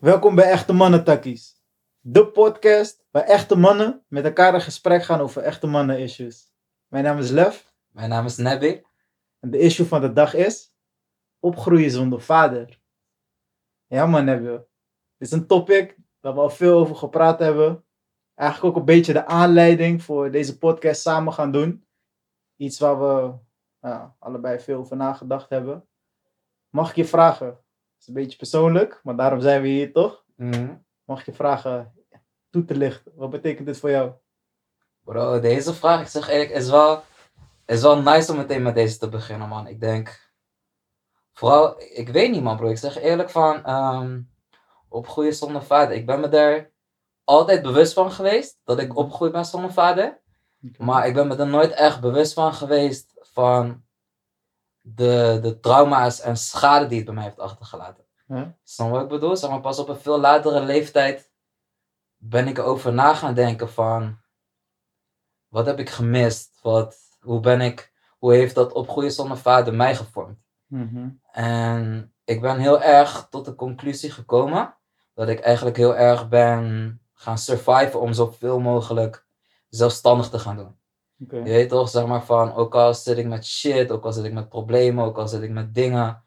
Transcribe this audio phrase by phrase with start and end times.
[0.00, 1.62] Welkom bij Echte Mannen Takkies.
[2.00, 6.52] De podcast waar echte mannen met elkaar in gesprek gaan over echte mannen issues.
[6.86, 8.82] Mijn naam is Lef Mijn naam is Nebby.
[9.40, 10.74] en de issue van de dag is
[11.40, 12.80] opgroeien zonder vader.
[13.86, 14.66] Ja man Nebbe,
[15.16, 17.84] dit is een topic waar we al veel over gepraat hebben.
[18.34, 21.86] Eigenlijk ook een beetje de aanleiding voor deze podcast samen gaan doen.
[22.56, 23.34] Iets waar we
[23.80, 25.88] ja, allebei veel over nagedacht hebben.
[26.70, 27.64] Mag ik je vragen?
[27.96, 30.24] Het is een beetje persoonlijk, maar daarom zijn we hier toch?
[31.04, 31.94] mag ik je vragen
[32.50, 33.12] toe te lichten.
[33.14, 34.12] Wat betekent dit voor jou?
[35.00, 37.02] Bro, deze vraag, ik zeg eerlijk, is wel,
[37.66, 39.66] is wel nice om meteen met deze te beginnen, man.
[39.66, 40.32] Ik denk,
[41.32, 42.68] vooral, ik weet niet, man, bro.
[42.68, 44.20] Ik zeg eerlijk van, ehm
[44.88, 45.96] opgroeien zonder vader.
[45.96, 46.70] Ik ben me daar
[47.24, 50.20] altijd bewust van geweest, dat ik opgegroeid ben zonder vader.
[50.78, 53.84] Maar ik ben me er nooit echt bewust van geweest van
[54.94, 58.04] de, de trauma's en schade die het bij mij heeft achtergelaten.
[58.26, 58.56] Ja?
[58.62, 59.36] Snap wat ik bedoel?
[59.36, 61.30] Zeg maar, pas op een veel latere leeftijd
[62.16, 64.18] ben ik erover na gaan denken van...
[65.48, 66.58] Wat heb ik gemist?
[66.62, 67.94] Wat, hoe ben ik...
[68.18, 70.38] Hoe heeft dat opgroeien zonder vader mij gevormd?
[70.66, 71.08] Mhm.
[71.32, 74.76] En ik ben heel erg tot de conclusie gekomen
[75.14, 79.26] dat ik eigenlijk heel erg ben gaan surviven om zoveel mogelijk
[79.68, 80.78] zelfstandig te gaan doen.
[81.22, 81.36] Oké.
[81.36, 84.24] Je weet toch, zeg maar van, ook al zit ik met shit, ook al zit
[84.24, 86.24] ik met problemen, ook al zit ik met dingen.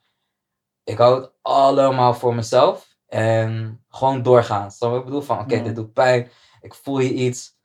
[0.83, 4.71] Ik hou het allemaal voor mezelf en gewoon doorgaan.
[4.71, 5.21] Snap ik bedoel?
[5.21, 5.63] Van, oké, Ja.
[5.63, 6.29] dit doet pijn,
[6.61, 7.57] ik voel hier iets.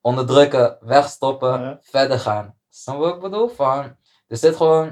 [0.00, 1.78] Onderdrukken, wegstoppen, Ja.
[1.82, 2.54] verder gaan.
[2.68, 3.48] Snap wat ik bedoel?
[3.48, 4.86] Van, er zit gewoon,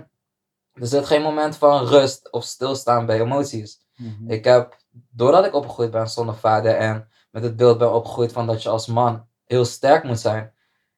[0.72, 3.80] er zit geen moment van rust of stilstaan bij emoties.
[3.96, 4.30] Mhm.
[4.30, 4.76] Ik heb,
[5.10, 8.68] doordat ik opgegroeid ben zonder vader en met het beeld ben opgegroeid van dat je
[8.68, 10.54] als man heel sterk moet zijn.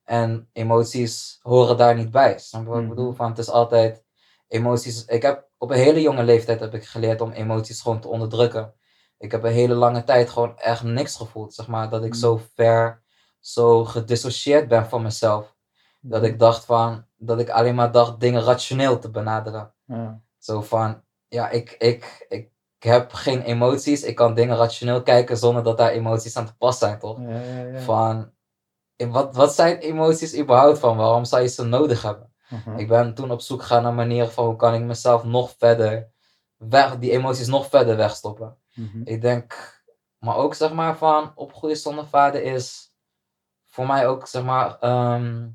[0.09, 2.39] En emoties horen daar niet bij.
[2.39, 2.95] Snap je wat ik Mhm.
[2.95, 3.13] bedoel?
[3.13, 4.05] Van het is altijd
[4.49, 5.05] emoties.
[5.05, 8.75] Ik heb op een hele jonge leeftijd heb ik geleerd om emoties gewoon te onderdrukken.
[9.19, 11.55] Ik heb een hele lange tijd gewoon echt niks gevoeld.
[11.55, 12.19] Zeg maar dat ik Mhm.
[12.19, 13.03] zo ver,
[13.41, 15.57] zo gedissocieerd ben van mezelf.
[16.01, 19.75] Dat ik dacht van, dat ik alleen maar dacht dingen rationeel te benaderen.
[19.85, 20.21] Ja.
[20.39, 24.03] Zo van, ja, ik, ik, ik heb geen emoties.
[24.03, 27.19] Ik kan dingen rationeel kijken zonder dat daar emoties aan te pas zijn, toch?
[27.21, 27.81] Ja, ja, ja.
[27.81, 28.31] Van,
[29.07, 30.97] wat, wat zijn emoties überhaupt van?
[30.97, 32.33] Waarom zou je ze nodig hebben?
[32.49, 32.79] Mhm.
[32.79, 36.11] Ik ben toen op zoek gegaan naar manieren van hoe kan ik mezelf nog verder,
[36.57, 38.59] weg, die emoties nog verder wegstoppen.
[38.75, 39.01] Mhm.
[39.05, 39.81] Ik denk,
[40.19, 42.95] maar ook zeg maar van opgroeien zonder vader is
[43.67, 45.49] voor mij ook zeg maar ehm,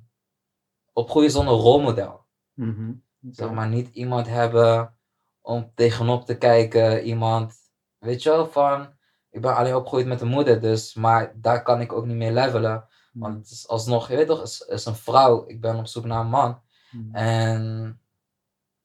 [0.93, 2.25] opgroeien zonder rolmodel.
[2.53, 2.93] Mhm.
[3.29, 4.97] Zeg maar niet iemand hebben
[5.41, 7.03] om tegenop te kijken.
[7.03, 7.53] Iemand,
[7.97, 8.93] weet je wel, van
[9.29, 12.31] ik ben alleen opgegroeid met een moeder, dus, maar daar kan ik ook niet meer
[12.31, 12.87] levelen.
[13.13, 15.43] Want het is alsnog, je weet toch, het is, is een vrouw.
[15.47, 16.61] Ik ben op zoek naar een man.
[16.91, 17.15] Mhm.
[17.15, 17.99] En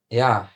[0.07, 0.49] ja,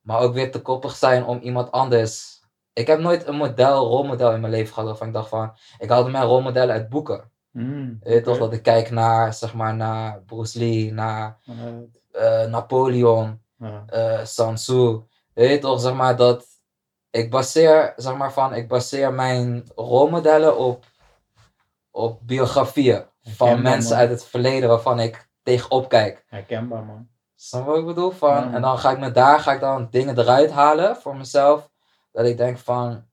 [0.00, 2.40] maar ook weer te koppig zijn om iemand anders.
[2.72, 5.88] Ik heb nooit een model, rolmodel in mijn leven gehad waarvan ik dacht van, ik
[5.90, 7.30] haalde mijn rolmodellen uit boeken.
[8.00, 11.38] Je weet toch, dat ik kijk naar, zeg maar, naar Bruce Lee, naar
[12.12, 13.82] eh, Napoleon, Ja.
[13.86, 15.00] eh Sansu.
[15.34, 16.46] Weet toch, zeg maar dat
[17.10, 20.84] ik baseer, zeg maar van, ik baseer mijn rolmodellen op,
[21.96, 23.98] op biografieën van Herkenbaar, mensen man.
[24.00, 26.24] uit het verleden waarvan ik tegenop kijk.
[26.26, 27.08] Herkenbaar man.
[27.34, 28.10] Snap wat ik bedoel?
[28.10, 31.16] Van, Ja, en dan ga ik me daar, ga ik dan dingen eruit halen voor
[31.16, 31.70] mezelf.
[32.12, 33.06] Dat ik denk van,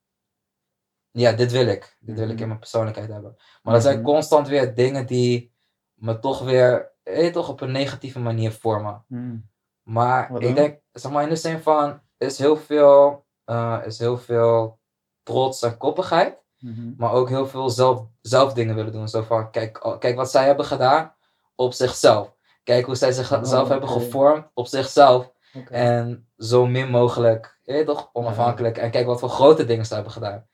[1.11, 1.97] ja, dit wil ik.
[1.99, 2.41] Dit wil ik Mhm.
[2.41, 3.35] in mijn persoonlijkheid hebben.
[3.63, 4.05] Maar dat zijn Mhm.
[4.05, 5.53] constant weer dingen die
[5.93, 9.05] me toch weer, je toch, op een negatieve manier vormen.
[9.07, 9.35] Mhm.
[9.83, 10.55] Maar Wat ik dan?
[10.55, 14.79] denk, zeg maar in de zin van, is heel veel, eh, is heel veel
[15.23, 16.41] trots en koppigheid.
[16.63, 16.93] Mhm.
[16.97, 19.07] Maar ook heel veel zelf, zelf dingen willen doen.
[19.07, 21.13] Zo van, kijk, kijk wat zij hebben gedaan
[21.55, 22.35] op zichzelf.
[22.63, 25.31] Kijk hoe zij zichzelf Oh, hebben gevormd op zichzelf.
[25.69, 28.77] En zo min mogelijk, je toch, onafhankelijk.
[28.77, 30.47] En kijk wat voor grote dingen ze hebben gedaan.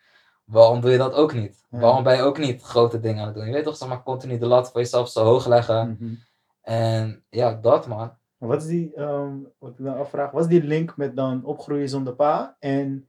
[0.43, 1.65] Waarom doe je dat ook niet?
[1.69, 1.79] Ja.
[1.79, 3.45] Waarom ben je ook niet grote dingen aan het doen?
[3.45, 5.97] Je weet toch, zeg maar, continu de lat voor jezelf zo hoog leggen.
[5.99, 6.13] Mhm.
[6.61, 8.17] En ja, dat man.
[8.37, 11.89] Wat is die, ehm, wat ik dan afvraag, wat is die link met dan opgroeien
[11.89, 13.08] zonder pa en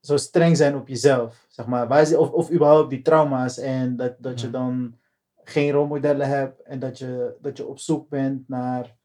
[0.00, 1.46] zo streng zijn op jezelf?
[1.48, 4.56] Zeg maar, waar is of, of überhaupt die trauma's en dat, dat je Mhm.
[4.56, 4.98] dan
[5.44, 8.96] geen rolmodellen hebt en dat je, dat je op zoek bent naar,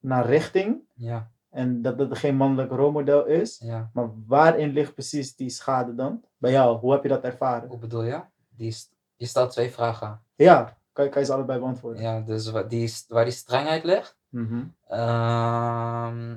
[0.00, 3.58] naar richting Ja, en dat dat er geen mannelijk rolmodel is.
[3.64, 3.90] ja.
[3.92, 6.24] Maar waarin ligt precies die schade dan?
[6.38, 7.68] Bij jou, hoe heb je dat ervaren?
[7.68, 8.20] Hoe bedoel je?
[8.48, 8.76] Die,
[9.16, 10.22] je stelt twee vragen.
[10.34, 12.02] Ja, kan, je- kan je ze allebei beantwoorden?
[12.02, 14.18] Ja, dus wa- die, is- waar die strengheid ligt.
[14.28, 14.64] Mhm.
[14.88, 16.36] Ehm,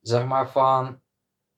[0.00, 1.00] zeg maar van,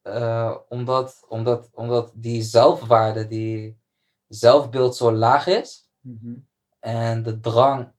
[0.08, 3.80] eh, omdat, omdat, omdat die zelfwaarde, die
[4.28, 5.90] zelfbeeld zo laag is.
[6.00, 6.34] Mhm.
[6.80, 7.92] En de drang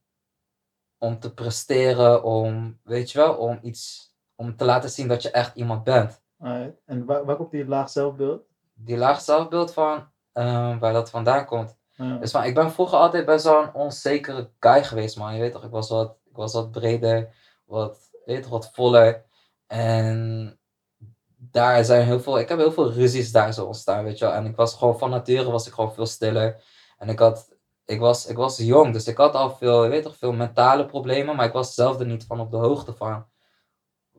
[0.98, 5.30] om te presteren, om, weet je wel, om iets, om te laten zien dat je
[5.30, 6.22] echt iemand bent.
[6.38, 6.80] Alright.
[6.84, 8.50] En waar, waar komt die laag zelfbeeld?
[8.84, 11.78] die laag zelfbeeld van eh, waar dat vandaan komt.
[11.90, 12.16] Ja.
[12.16, 15.34] Dus van, ik ben vroeger altijd best wel een onzekere guy geweest, man.
[15.34, 17.34] Je weet toch, ik was wat, ik was wat breder,
[17.64, 19.24] wat, weet toch, wat voller.
[19.66, 20.58] En
[21.40, 24.34] daar zijn heel veel, ik heb heel veel ruzies daar zo ontstaan, weet je wel.
[24.34, 26.62] En ik was gewoon, van nature was ik gewoon veel stiller.
[26.98, 27.48] En ik had,
[27.84, 31.36] ik was, ik was jong, dus ik had al veel, weet toch, veel mentale problemen.
[31.36, 33.26] Maar ik was zelf er niet van op de hoogte van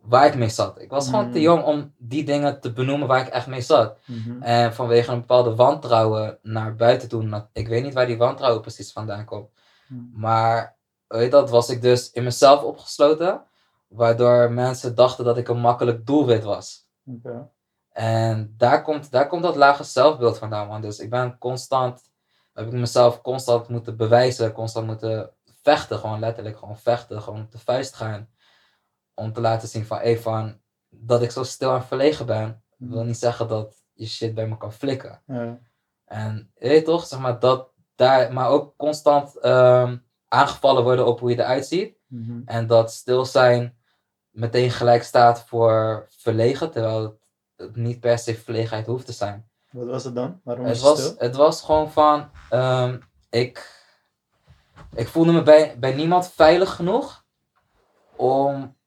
[0.01, 0.81] waar ik mee zat.
[0.81, 1.43] Ik was gewoon te Mm.
[1.43, 3.97] jong om die dingen te benoemen waar ik echt mee zat.
[4.05, 4.41] Mhm.
[4.41, 7.47] En vanwege een bepaalde wantrouwen naar buiten toe.
[7.53, 9.49] Ik weet niet waar die wantrouwen precies vandaan komt.
[9.87, 10.19] Mhm.
[10.19, 10.77] Maar
[11.07, 13.43] weet je dat, was ik dus in mezelf opgesloten.
[13.87, 16.89] Waardoor mensen dachten dat ik een makkelijk doelwit was.
[17.91, 20.81] En daar komt, daar komt dat lage zelfbeeld vandaan, man.
[20.81, 22.11] Dus ik ben constant,
[22.53, 25.31] heb ik mezelf constant moeten bewijzen, constant moeten
[25.61, 28.29] vechten, gewoon letterlijk gewoon vechten, gewoon op de vuist gaan.
[29.13, 30.59] Om te laten zien van, hey, van,
[30.89, 34.57] dat ik zo stil en verlegen ben, wil niet zeggen dat je shit bij me
[34.57, 35.21] kan flikken.
[35.25, 35.59] Ja.
[36.05, 39.97] En je weet toch, zeg maar, dat daar, maar ook constant ehm,
[40.27, 41.97] aangevallen worden op hoe je eruit ziet.
[42.07, 42.41] Mhm.
[42.45, 43.77] En dat stil zijn
[44.31, 47.19] meteen gelijk staat voor verlegen, terwijl
[47.55, 49.49] het, niet per se verlegenheid hoeft te zijn.
[49.71, 50.41] Wat was het dan?
[50.43, 51.15] Waarom Het was stil?
[51.17, 52.99] het was gewoon van, ehm,
[53.29, 53.83] ik,
[54.95, 57.25] ik voelde me bij, bij niemand veilig genoeg
[58.15, 58.77] om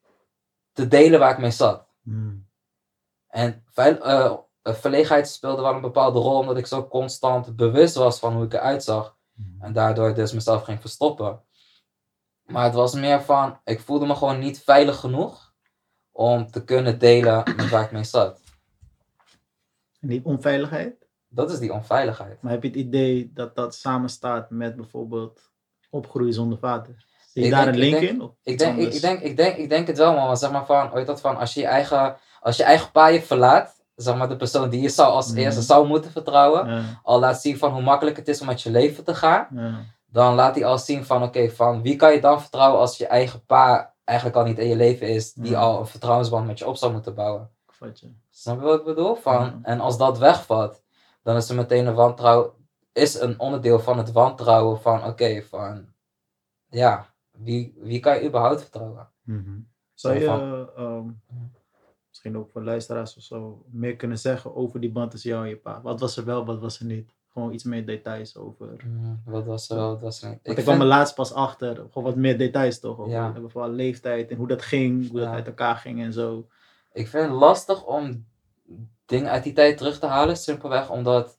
[0.72, 1.86] te delen waar ik mee zat.
[2.02, 2.36] Mhm.
[3.28, 4.34] En veil, eh,
[4.74, 8.52] verlegenheid speelde wel een bepaalde rol, omdat ik zo constant bewust was van hoe ik
[8.52, 9.16] eruit zag.
[9.60, 11.42] En daardoor dus mezelf ging verstoppen.
[12.46, 15.52] Maar het was meer van, ik voelde me gewoon niet veilig genoeg
[16.12, 18.40] om te kunnen delen met waar ik mee zat.
[20.00, 21.06] En die onveiligheid?
[21.28, 22.42] Dat is die onveiligheid.
[22.42, 25.50] Maar heb je het idee dat dat samenstaat met bijvoorbeeld
[25.90, 27.04] opgroeien zonder vader?
[27.32, 28.20] Zie je Ik daar denk- een link denk- in?
[28.22, 30.26] Of Ik denk, ik, denk, ik, denk, ik denk het wel, man.
[30.26, 33.06] Want zeg maar van, weet dat van, als je je eigen, als je eigen pa
[33.08, 35.38] je verlaat, zeg maar de persoon die je zou als Mhm.
[35.38, 38.62] eerste zou moeten vertrouwen, Ja, al laat zien van hoe makkelijk het is om met
[38.62, 39.80] je leven te gaan, ja.
[40.14, 43.06] Dan laat hij al zien van, oké, van wie kan je dan vertrouwen als je
[43.06, 46.66] eigen pa eigenlijk al niet in je leven is, die al een vertrouwensband met je
[46.66, 47.50] op zou moeten bouwen.
[48.30, 49.14] Snap je wat ik bedoel?
[49.14, 49.42] Van.
[49.64, 50.82] En als dat wegvalt,
[51.22, 52.50] dan is er meteen een wantrouwen,
[52.92, 55.86] is een onderdeel van het wantrouwen van, oké, van,
[56.68, 59.08] ja, wie, wie kan je überhaupt vertrouwen?
[59.22, 59.58] Mhm.
[59.94, 61.06] Zou Zo je, van- ehm,
[62.08, 65.48] misschien ook voor luisteraars of zo, meer kunnen zeggen over die band tussen jou en
[65.48, 65.80] je pa?
[65.82, 67.14] Wat was er wel, wat was er niet?
[67.34, 68.76] Gewoon iets meer details over.
[68.84, 70.28] Mm, wat was er wel, wat was er?
[70.28, 72.98] Want ik, Ik kwam er vind, laatst pas achter, gewoon wat meer details toch?
[72.98, 73.30] Over Ja.
[73.30, 76.46] bijvoorbeeld leeftijd en hoe dat ging, hoe dat uit elkaar ging en zo.
[76.92, 78.26] ik vind het lastig om
[79.06, 81.38] dingen uit die tijd terug te halen, simpelweg omdat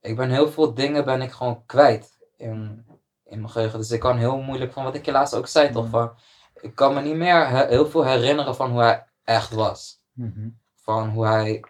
[0.00, 2.84] ik ben heel veel dingen ben ik gewoon kwijt in,
[3.24, 3.78] in mijn geheugen.
[3.78, 5.90] Dus ik kan heel moeilijk, van wat ik je laatst ook zei toch, Ja.
[5.90, 6.12] van,
[6.60, 10.00] ik kan me niet meer he- heel veel herinneren van hoe hij echt was.
[10.74, 11.64] van hoe hij,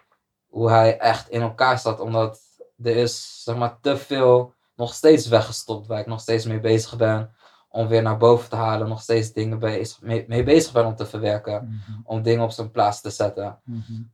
[0.47, 1.99] hoe hij echt in elkaar zat.
[1.99, 2.41] Omdat
[2.83, 6.97] er is zeg maar, te veel nog steeds weggestopt waar ik nog steeds mee bezig
[6.97, 7.35] ben.
[7.69, 8.89] Om weer naar boven te halen.
[8.89, 11.81] Nog steeds dingen bezig, mee, mee bezig ben om te verwerken.
[12.03, 13.59] Om dingen op zijn plaats te zetten.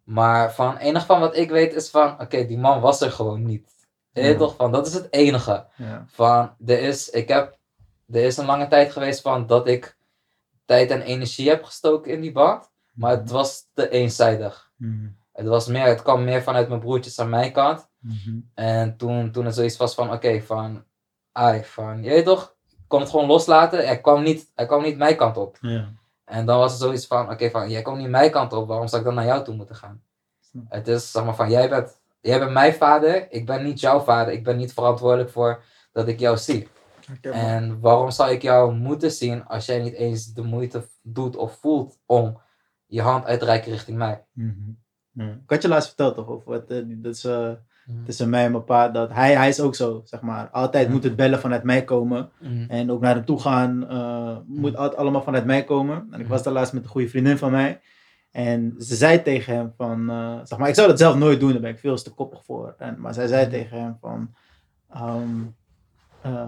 [0.04, 3.44] Maar van enig van wat ik weet is van, oké, die man was er gewoon
[3.44, 3.70] niet.
[4.14, 4.36] Ja.
[4.36, 5.68] toch van, dat is het enige.
[5.76, 6.06] Ja.
[6.08, 7.58] Van, er is, ik heb,
[8.12, 9.98] er is een lange tijd geweest van dat ik
[10.66, 12.70] tijd en energie heb gestoken in die band.
[12.94, 14.72] Maar het was te eenzijdig.
[14.78, 15.08] Mhm.
[15.32, 17.90] Het, was meer, het kwam meer vanuit mijn broertjes aan mijn kant.
[18.00, 18.40] Mhm.
[18.54, 20.84] En toen, toen het zoiets was van, oké, van,
[21.32, 23.88] ai, van, je weet toch, ik kon het gewoon loslaten.
[23.88, 25.58] Er kwam niet, er kwam niet mijn kant op.
[25.62, 25.94] Ja.
[26.26, 28.88] En dan was het zoiets van, oké, van, jij komt niet mijn kant op, waarom
[28.88, 30.04] zou ik dan naar jou toe moeten gaan?
[30.68, 34.00] Het is, zeg maar, van, jij bent, jij bent mijn vader, ik ben niet jouw
[34.00, 36.68] vader, ik ben niet verantwoordelijk voor dat ik jou zie.
[37.22, 41.58] En waarom zou ik jou moeten zien als jij niet eens de moeite doet of
[41.60, 42.42] voelt om
[42.86, 44.26] je hand uit te reiken richting mij?
[44.32, 44.72] Mhm.
[45.18, 47.50] Ik had je laatst verteld toch wat, eh, dat is, eh,
[48.06, 50.50] tussen mij en mijn pa, dat hij, hij is ook zo, zeg maar.
[50.50, 50.92] Altijd Ja.
[50.94, 52.30] moet het bellen vanuit mij komen.
[52.40, 52.66] Mhm.
[52.68, 56.08] En ook naar hem toe gaan, eh, moet altijd allemaal vanuit mij komen.
[56.12, 57.80] En ik was daar laatst met een goede vriendin van mij.
[58.32, 61.52] En ze zei tegen hem van, eh, zeg maar, ik zou dat zelf nooit doen,
[61.52, 62.76] daar ben ik veel te koppig voor.
[62.78, 64.34] En, maar zij zei tegen hem van,
[64.90, 65.40] ehm,
[66.22, 66.46] eh,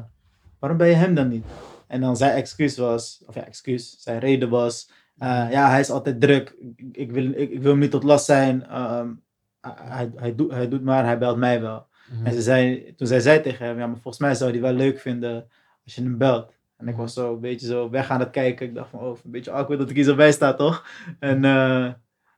[0.59, 1.45] waarom ben je hem dan niet?
[1.87, 4.89] En dan zijn excuus was, of ja, excuus, zijn reden was,
[5.23, 8.03] eh, ja, hij is altijd druk, ik, ik wil, ik, ik wil hem niet tot
[8.03, 9.13] last zijn, ehm,
[9.61, 11.87] hij, hij, doet, hij doet maar, hij belt mij wel.
[12.11, 12.25] Mhm.
[12.25, 14.73] En ze zei, toen zij zei tegen hem, ja, maar volgens mij zou hij wel
[14.73, 15.47] leuk vinden
[15.83, 16.51] als je hem belt.
[16.77, 17.01] En ik Mhm.
[17.01, 18.67] was zo een beetje zo weg aan het kijken.
[18.67, 20.87] Ik dacht van, oh, een beetje awkward dat ik hier zo bij sta, toch?
[21.19, 21.85] En eh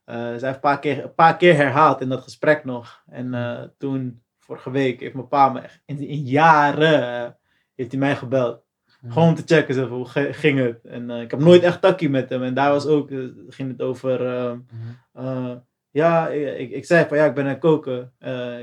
[0.05, 3.03] eh, zij heeft een paar, keer, een paar keer herhaald in dat gesprek nog.
[3.09, 7.37] En toen, vorige week, heeft mijn pa me echt in, in jaren,
[7.75, 8.64] heeft hij mij gebeld.
[9.05, 9.13] Mhm.
[9.13, 10.79] Gewoon om te checken, zo, hoe ging het.
[10.85, 12.43] En eh, ik heb nooit echt takkie met hem.
[12.43, 13.17] En daar was ook, eh,
[13.49, 14.25] ging het over...
[14.27, 15.27] eh, Mhm.
[15.27, 15.51] eh,
[15.91, 18.11] Ja, ik, ik, zei van ja, ik ben aan het koken.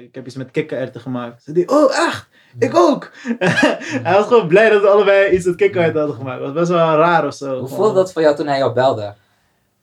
[0.02, 1.42] Ik heb iets met kikkererwten gemaakt.
[1.42, 2.28] Zei die, oh echt?
[2.58, 3.11] Ik ook!
[4.02, 6.38] hij was gewoon blij dat we allebei iets met kikkererwten hadden gemaakt.
[6.40, 7.58] Dat was best wel raar of zo.
[7.58, 9.14] Hoe voelde dat voor jou toen hij jou belde?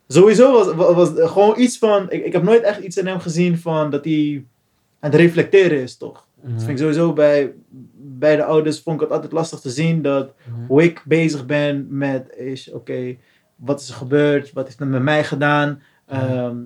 [0.07, 2.05] Sowieso was, wa- was gewoon iets van.
[2.11, 4.45] Ik, ik heb nooit echt iets in hem gezien van dat hij
[4.99, 6.27] aan het reflecteren is, toch?
[6.41, 6.51] Mhm.
[6.53, 7.53] Dat vind ik sowieso bij,
[8.19, 10.65] bij de ouders vond ik het altijd lastig te zien dat Mhm.
[10.67, 13.15] hoe ik bezig ben met is, oké,
[13.55, 14.53] wat is er gebeurd?
[14.53, 15.81] Wat heeft het met mij gedaan?
[16.05, 16.57] Ehm,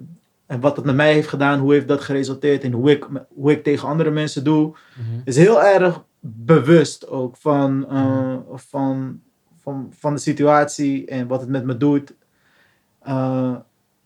[0.45, 3.51] en wat het met mij heeft gedaan, hoe heeft dat geresulteerd in hoe ik, hoe
[3.51, 4.67] ik tegen andere mensen doe?
[4.67, 5.19] Mhm.
[5.24, 9.22] Is heel erg bewust ook van, eh, van,
[9.62, 12.13] van, van de situatie en wat het met me doet.
[13.00, 13.55] Eh,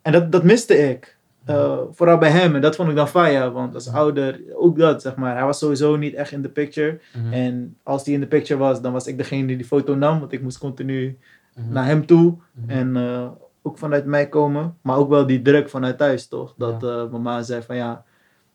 [0.01, 1.16] en dat, dat miste ik.
[1.47, 2.55] Eh, vooral bij hem.
[2.55, 3.51] En dat vond ik dan fire.
[3.51, 5.35] Want als ouder, ook dat zeg maar.
[5.35, 6.99] Hij was sowieso niet echt in de picture.
[7.17, 7.33] Mhm.
[7.33, 10.19] En als hij in de picture was, dan was ik degene die die foto nam.
[10.19, 11.17] Want ik moest continu
[11.55, 11.73] Mhm.
[11.73, 12.37] naar hem toe.
[12.51, 12.69] Mhm.
[12.69, 13.29] En eh,
[13.61, 14.77] ook vanuit mij komen.
[14.81, 16.53] Maar ook wel die druk vanuit thuis, toch?
[16.57, 18.03] Dat eh, mama zei van ja,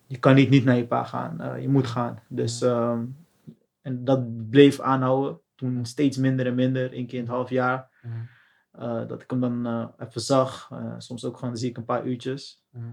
[0.06, 1.60] je kan niet niet naar je pa gaan.
[1.60, 2.18] Je moet gaan.
[2.28, 2.98] Dus, ehm,
[3.82, 5.38] en dat bleef aanhouden.
[5.54, 6.96] Toen steeds minder en minder.
[6.96, 7.88] Eén keer in het half jaar.
[8.72, 8.82] Mhm.
[8.84, 10.68] Eh, dat ik hem dan eh, even zag.
[10.72, 12.62] Eh, soms ook gewoon zie ik een paar uurtjes.
[12.70, 12.84] Mhm.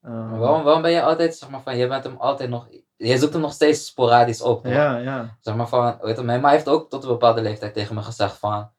[0.00, 2.68] Eh, Maar waarom, waarom ben je altijd, zeg maar van, je bent hem altijd nog,
[2.96, 4.66] je zoekt hem nog steeds sporadisch op.
[4.66, 5.36] Ja, ja.
[5.40, 8.02] Zeg maar van, weet je, mijn ma heeft ook tot een bepaalde leeftijd tegen me
[8.02, 8.70] gezegd van,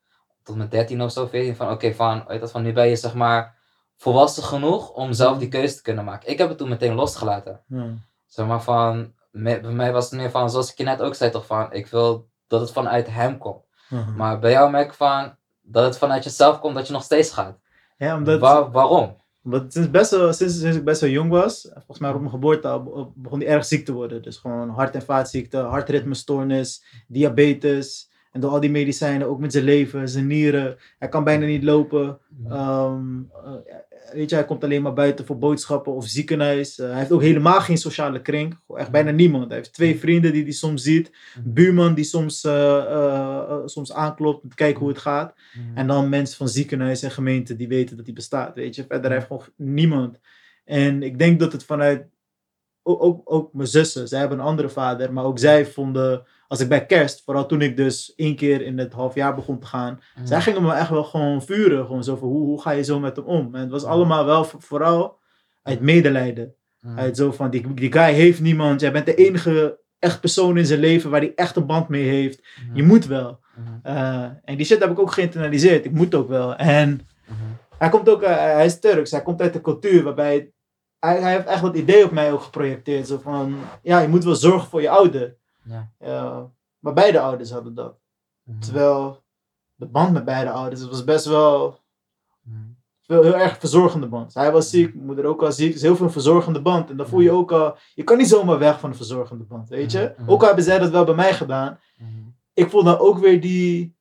[0.43, 2.95] tot mijn 13 of zo, 14, van oké, van, weet je, van nu ben je
[2.95, 3.59] zeg maar
[3.95, 6.29] volwassen genoeg om zelf die keuze te kunnen maken.
[6.29, 7.61] Ik heb het toen meteen losgelaten.
[8.25, 11.15] Zeg maar van, me- bij mij was het meer van, zoals ik je net ook
[11.15, 13.65] zei toch van, ik wil dat het vanuit hem komt.
[13.89, 14.15] Mhm.
[14.15, 15.35] Maar bij jou merk ik van,
[15.71, 17.57] dat het vanuit jezelf komt, dat je nog steeds gaat.
[17.97, 19.15] ja omdat, Waar- waarom?
[19.43, 22.29] omdat sinds, best wel, sinds, sinds ik best wel jong was, volgens mij op mijn
[22.31, 22.81] geboorte
[23.15, 24.21] begon hij erg ziek te worden.
[24.21, 28.09] Dus gewoon hart- en vaatziekte, hartritmestoornis, diabetes.
[28.31, 30.77] En door al die medicijnen, ook met zijn leven, zijn nieren.
[30.99, 32.19] Hij kan bijna niet lopen.
[32.49, 33.75] Ehm, eh,
[34.13, 36.79] weet je, hij komt alleen maar buiten voor boodschappen of ziekenhuis.
[36.79, 38.59] Eh, hij heeft ook helemaal geen sociale kring.
[38.67, 39.47] Echt bijna niemand.
[39.47, 41.11] Hij heeft twee vrienden die hij soms ziet.
[41.35, 45.35] Een buurman die soms, eh, eh, soms aanklopt om te kijken hoe het gaat.
[45.75, 48.55] En dan mensen van ziekenhuis en gemeente die weten dat hij bestaat.
[48.55, 50.19] Weet je, verder heeft gewoon niemand.
[50.65, 52.09] En ik denk dat het vanuit.
[52.83, 55.13] Ook, ook, ook mijn zussen, zij hebben een andere vader.
[55.13, 56.23] Maar ook zij vonden.
[56.51, 59.59] Als ik bij kerst, vooral toen ik dus één keer in het half jaar begon
[59.59, 60.01] te gaan.
[60.15, 60.25] Mhm.
[60.25, 61.85] Zij gingen me echt wel gewoon vuren.
[61.85, 63.55] Gewoon zo van hoe, hoe ga je zo met hem om?
[63.55, 65.19] En het was allemaal wel vooral
[65.63, 66.55] uit medelijden.
[66.79, 66.99] Mhm.
[66.99, 68.81] Uit zo van die, die guy heeft niemand.
[68.81, 72.03] Jij bent de enige echt persoon in zijn leven waar hij echt een band mee
[72.03, 72.43] heeft.
[72.73, 73.39] Je moet wel.
[73.83, 75.85] Eh, en die shit heb ik ook geïnternaliseerd.
[75.85, 76.55] Ik moet ook wel.
[76.55, 76.89] En
[77.25, 77.35] Mhm.
[77.77, 79.11] hij komt ook, eh, hij is Turks.
[79.11, 80.51] Hij komt uit een cultuur waarbij
[80.99, 83.07] hij, hij heeft echt dat idee op mij ook geprojecteerd.
[83.07, 85.39] Zo van, ja, je moet wel zorgen voor je ouder.
[85.63, 85.91] Ja.
[85.99, 87.99] Ja, maar beide ouders hadden dat.
[88.43, 88.59] Mhm.
[88.59, 89.23] Terwijl
[89.75, 91.79] de band met beide ouders het was best wel
[92.41, 92.57] Mhm.
[93.01, 94.33] veel, heel erg verzorgende band.
[94.33, 95.73] Hij was ziek, mijn moeder ook al ziek.
[95.73, 96.89] Is heel veel een verzorgende band.
[96.89, 99.69] En dan voel je ook al, je kan niet zomaar weg van een verzorgende band,
[99.69, 100.13] weet je.
[100.17, 100.29] Mhm.
[100.29, 101.79] Ook al hebben zij dat wel bij mij gedaan.
[101.97, 102.09] Mhm.
[102.53, 103.97] Ik voel dan ook weer die,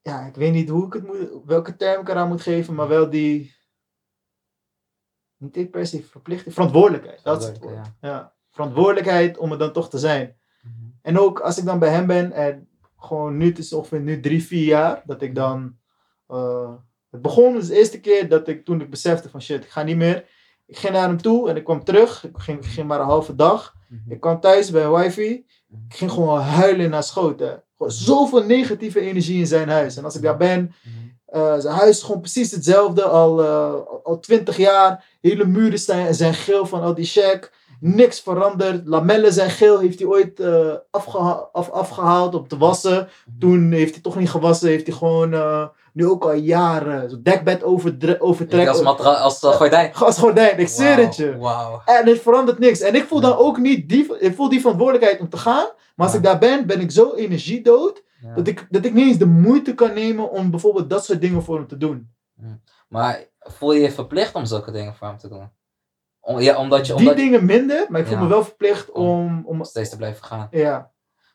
[0.00, 2.88] ja, ik weet niet hoe ik het moet, welke term ik eraan moet geven, maar
[2.88, 3.54] wel die,
[5.36, 7.22] niet per se verplichting, verantwoordelijkheid.
[7.22, 7.90] Dat is het woord.
[8.00, 8.34] Ja.
[8.52, 10.36] Verantwoordelijkheid om het dan toch te zijn.
[10.62, 10.72] Mhm.
[11.02, 12.68] En ook als ik dan bij hem ben en
[12.98, 15.76] gewoon nu, het is ongeveer nu drie, vier jaar, dat ik dan,
[16.26, 16.72] eh,
[17.10, 19.82] het begon dus de eerste keer dat ik, toen ik besefte van shit, ik ga
[19.82, 20.24] niet meer.
[20.66, 22.24] Ik ging naar hem toe en ik kwam terug.
[22.24, 23.74] Ik ging, ik ging maar een halve dag.
[23.88, 24.12] Mhm.
[24.12, 25.30] Ik kwam thuis bij wifi.
[25.88, 27.62] Ik ging gewoon huilen naar schoten.
[27.76, 29.96] Gewoon zoveel negatieve energie in zijn huis.
[29.96, 30.96] En als ik daar ben, Mhm.
[31.26, 33.02] eh, zijn huis is gewoon precies hetzelfde.
[33.02, 35.04] Al, eh, al 20 jaar.
[35.20, 37.52] Hele muren zijn, zijn geel van al die check.
[37.84, 38.86] Niks veranderd.
[38.86, 39.78] Lamellen zijn geel.
[39.78, 43.08] Heeft hij ooit eh, afgeha- af, afgehaald om te wassen.
[43.38, 44.68] Toen heeft hij toch niet gewassen.
[44.68, 47.62] Heeft hij gewoon eh, nu ook al jaren zo'n dekbed
[48.20, 48.68] overtrekken.
[48.86, 49.94] als, als uh, gordijn.
[50.04, 50.58] Als gordijn.
[50.58, 51.36] Ik zweer het je.
[51.38, 51.82] Wauw.
[51.84, 52.80] En het verandert niks.
[52.80, 55.66] En ik voel dan ook niet die, ik voel die verantwoordelijkheid om te gaan.
[55.96, 56.16] Maar als Ja.
[56.18, 58.02] ik daar ben, ben ik zo energiedood.
[58.20, 58.34] Ja.
[58.34, 61.42] Dat, ik, dat ik niet eens de moeite kan nemen om bijvoorbeeld dat soort dingen
[61.42, 62.10] voor hem te doen.
[62.88, 65.50] Maar voel je je verplicht om zulke dingen voor hem te doen?
[66.24, 68.22] Om, ja, omdat je, Die omdat je dingen minder, maar ik voel Ja.
[68.22, 69.42] me wel verplicht om.
[69.46, 70.48] om steeds te blijven gaan.
[70.50, 70.90] ja.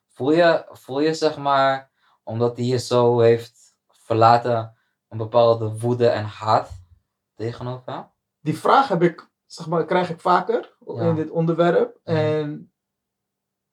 [0.09, 1.89] Voel je, voel je zeg maar,
[2.23, 4.75] omdat hij je zo heeft verlaten,
[5.09, 6.69] een bepaalde woede en haat
[7.35, 8.05] tegenover hem?
[8.41, 11.01] Die vraag heb ik, zeg maar, krijg ik vaker Ja.
[11.01, 11.99] in dit onderwerp.
[12.03, 12.15] Mhm.
[12.17, 12.71] En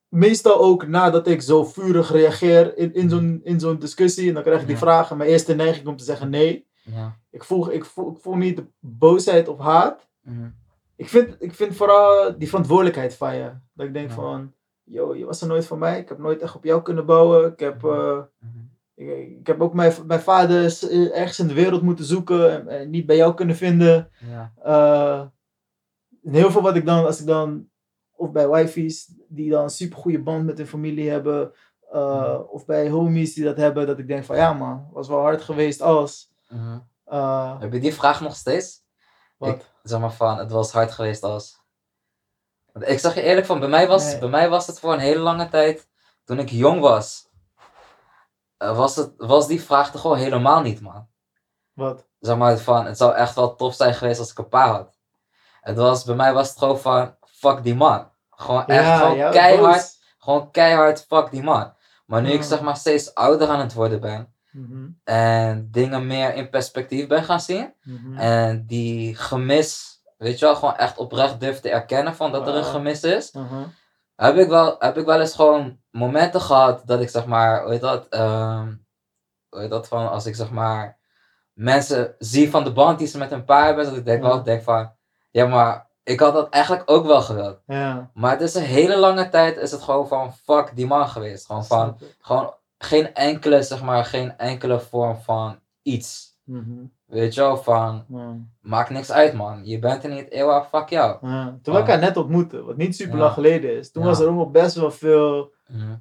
[0.08, 4.28] meestal ook nadat ik zo vurig reageer in, in zo'n in zo'n discussie.
[4.28, 5.10] En dan krijg ik die vraag.
[5.10, 6.68] En mijn eerste neiging om te zeggen nee.
[6.82, 7.16] Ja.
[7.30, 10.08] Ik voel, ik voel, ik voel niet de boosheid of haat.
[10.96, 11.02] Mhm.
[11.02, 13.52] Ik vind, ik vind vooral die verantwoordelijkheid van je.
[13.72, 14.14] Dat ik denk Ja.
[14.14, 14.52] van,
[14.84, 15.98] yo, je was er nooit voor mij.
[16.00, 17.52] Ik heb nooit echt op jou kunnen bouwen.
[17.52, 18.62] Ik heb, eh, Mhm.
[18.96, 19.08] Ik,
[19.40, 22.90] ik heb ook mijn, mijn vader eh, ergens in de wereld moeten zoeken en, en
[22.90, 24.10] niet bij jou kunnen vinden.
[24.30, 24.52] Ja.
[24.62, 25.20] Eh,
[26.24, 27.68] en heel veel wat ik dan, als ik dan,
[28.16, 31.52] of bij wifey's die dan een super goede band met hun familie hebben,
[31.90, 35.20] eh, of bij homies die dat hebben, dat ik denk van ja man, was wel
[35.20, 36.32] hard geweest als.
[36.48, 36.78] Mhm.
[37.60, 38.83] Heb je die vraag nog steeds?
[39.36, 39.48] Wat?
[39.54, 41.62] Ik, zeg maar van, het was hard geweest als.
[42.72, 44.18] Want ik zeg je eerlijk van, bij mij, was, Nee.
[44.18, 45.88] bij mij was het voor een hele lange tijd,
[46.24, 47.28] toen ik jong was,
[48.56, 51.08] eh, was, het, was die vraag er gewoon helemaal niet, man.
[51.72, 52.06] wat?
[52.18, 54.96] Zeg maar van, het zou echt wel tof zijn geweest als ik een pa had.
[55.60, 58.10] Het was, bij mij was het gewoon van, fuck die man.
[58.30, 60.00] Gewoon echt, gewoon keihard, boos.
[60.18, 61.74] gewoon keihard, fuck die man.
[62.06, 66.34] Maar nu ik zeg maar steeds ouder aan het worden ben, Mhm, en dingen meer
[66.34, 68.18] in perspectief ben gaan zien, mhm.
[68.18, 72.54] en die gemis, weet je wel, gewoon echt oprecht durf te erkennen van dat er
[72.54, 73.32] een gemis is.
[73.32, 73.62] Mhm.
[74.16, 77.70] Heb ik, wel, heb ik wel eens gewoon momenten gehad dat ik zeg maar, hoe
[77.72, 78.74] heet dat, ehm,
[79.48, 80.98] hoe heet dat van, als ik zeg maar
[81.52, 84.42] mensen zie van de band die ze met hun pa hebben, dat ik denk wel,
[84.42, 84.92] denk van,
[85.30, 87.58] ja maar ik had dat eigenlijk ook wel gewild.
[87.66, 88.10] Ja.
[88.14, 91.46] Maar het is een hele lange tijd is het gewoon van fuck die man geweest.
[91.46, 96.38] Gewoon van, gewoon geen enkele, zeg maar, geen enkele vorm van iets.
[96.44, 98.04] Mhm, Weet je wel, van,
[98.60, 99.60] maakt niks uit man.
[99.64, 101.26] Je bent er niet, eeuwig, fuck jou.
[101.26, 101.58] Ja.
[101.62, 103.20] Toen we elkaar net ontmoetten, wat niet super Ja.
[103.20, 104.08] lang geleden is, toen Ja.
[104.08, 105.94] was er ook nog best wel veel Mhm.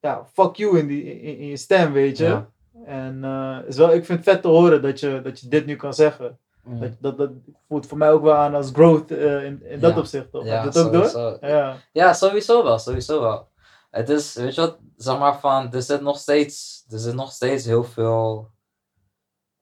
[0.00, 2.42] ja, fuck you in, die, in, in je stem, weet je.
[2.84, 5.66] En eh, is wel, ik vind het vet te horen dat je, dat je dit
[5.66, 6.38] nu kan zeggen.
[6.64, 6.80] Mhm.
[6.80, 7.30] Dat, dat, dat
[7.68, 10.44] voelt voor mij ook wel aan als growth eh, in, in dat opzicht, toch?
[10.44, 11.36] Ja, het ook door?
[11.40, 11.76] Ja.
[11.92, 13.48] Ja, sowieso wel, sowieso wel.
[13.94, 17.32] Het is, weet je wat, zeg maar van, er zit nog steeds, er zit nog
[17.32, 18.52] steeds heel veel,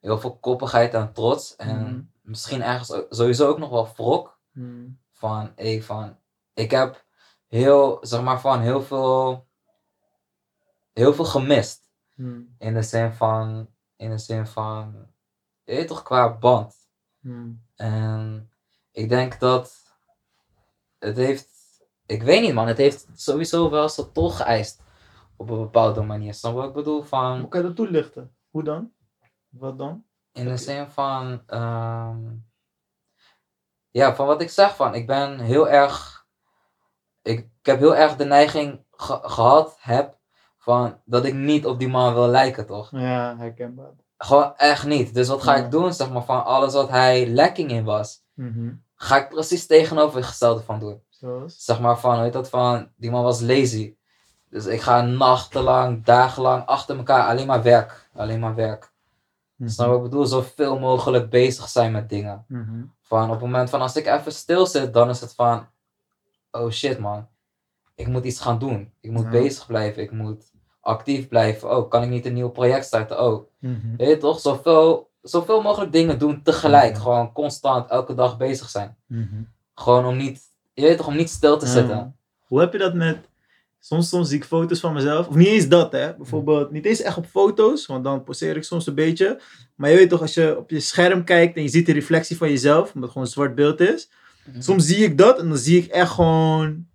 [0.00, 1.56] heel veel koppigheid en trots.
[1.56, 2.00] En Mhm.
[2.22, 4.40] misschien ergens ook- sowieso ook nog wel wrok.
[4.52, 5.00] Hmm.
[5.12, 6.18] Van, hey, van,
[6.54, 7.04] ik heb
[7.46, 9.46] heel, zeg maar van, heel veel,
[10.92, 11.90] heel veel gemist.
[12.14, 12.54] Hmm.
[12.58, 15.06] In de zin van, in de zin van,
[15.64, 16.76] je weet toch, qua band.
[17.20, 17.64] Hmm.
[17.76, 18.50] En
[18.90, 19.94] ik denk dat
[20.98, 21.50] het heeft,
[22.06, 24.80] ik weet niet man, het heeft sowieso wel zijn tol geëist
[25.36, 26.34] op een bepaalde manier.
[26.34, 26.96] Snap wat ik bedoel?
[26.96, 28.36] Hoe Van, kan je dat toelichten?
[28.50, 28.92] Hoe dan?
[29.48, 30.04] Wat dan?
[30.32, 32.18] in de zin van, ehm,
[33.90, 36.26] ja, van wat ik zeg van, ik ben heel erg,
[37.22, 40.18] ik, ik heb heel erg de neiging ge- gehad, heb,
[40.58, 42.90] van dat ik niet op die man wil lijken, toch?
[42.90, 43.90] Ja, herkenbaar.
[44.18, 45.14] Gewoon echt niet.
[45.14, 45.64] Dus wat ga Ja.
[45.64, 48.74] ik doen, zeg maar, van alles wat hij lekking in was, Mhm.
[48.94, 51.02] ga ik precies tegenovergestelde van doen.
[51.22, 51.64] Zoals?
[51.64, 53.94] zeg maar van, weet dat van, die man was lazy.
[54.50, 58.08] Dus ik ga nachtenlang, dagenlang achter elkaar alleen maar werk.
[58.14, 58.92] Alleen maar werk.
[59.56, 59.68] Mhm.
[59.70, 60.26] Snap wat ik bedoel?
[60.26, 62.44] Zoveel mogelijk bezig zijn met dingen.
[62.48, 62.82] Mhm.
[63.00, 65.66] Van op het moment van als ik even stil zit, dan is het van,
[66.50, 67.28] oh shit man.
[67.94, 68.92] Ik moet iets gaan doen.
[69.00, 69.28] Ik moet Ja.
[69.30, 70.02] bezig blijven.
[70.02, 71.76] Ik moet actief blijven.
[71.76, 73.20] Oh, kan ik niet een nieuw project starten?
[73.24, 73.96] Oh, Mhm.
[73.96, 74.40] weet je toch?
[74.40, 76.98] Zoveel, zoveel mogelijk dingen doen tegelijk.
[76.98, 78.96] Gewoon constant elke dag bezig zijn.
[79.06, 79.42] Mhm.
[79.74, 80.42] Gewoon om niet,
[80.74, 81.96] je weet toch, om niet stil te zitten.
[81.96, 82.12] Ja.
[82.40, 83.18] Hoe heb je dat met...
[83.80, 85.28] Soms, soms zie ik foto's van mezelf.
[85.28, 86.14] Of niet eens dat, hè.
[86.14, 87.86] Bijvoorbeeld, niet eens echt op foto's.
[87.86, 89.40] Want dan poseer ik soms een beetje.
[89.74, 92.36] Maar je weet toch, als je op je scherm kijkt en je ziet de reflectie
[92.36, 92.86] van jezelf.
[92.86, 94.10] Omdat het gewoon een zwart beeld is.
[94.44, 94.60] Mhm.
[94.60, 96.86] Soms zie ik dat en dan zie ik echt gewoon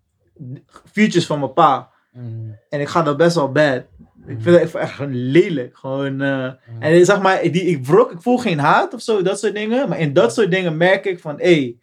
[0.91, 1.89] features van mijn pa.
[2.11, 2.25] Mhm.
[2.69, 3.83] En ik ga dat best wel bad.
[4.27, 5.77] Ik vind het echt gewoon lelijk.
[5.77, 6.81] Gewoon, eh, Mhm.
[6.81, 9.89] en zeg maar, die, ik, wrok, ik voel geen haat of zo, dat soort dingen.
[9.89, 11.77] Maar in dat soort dingen merk ik van, hé, hey,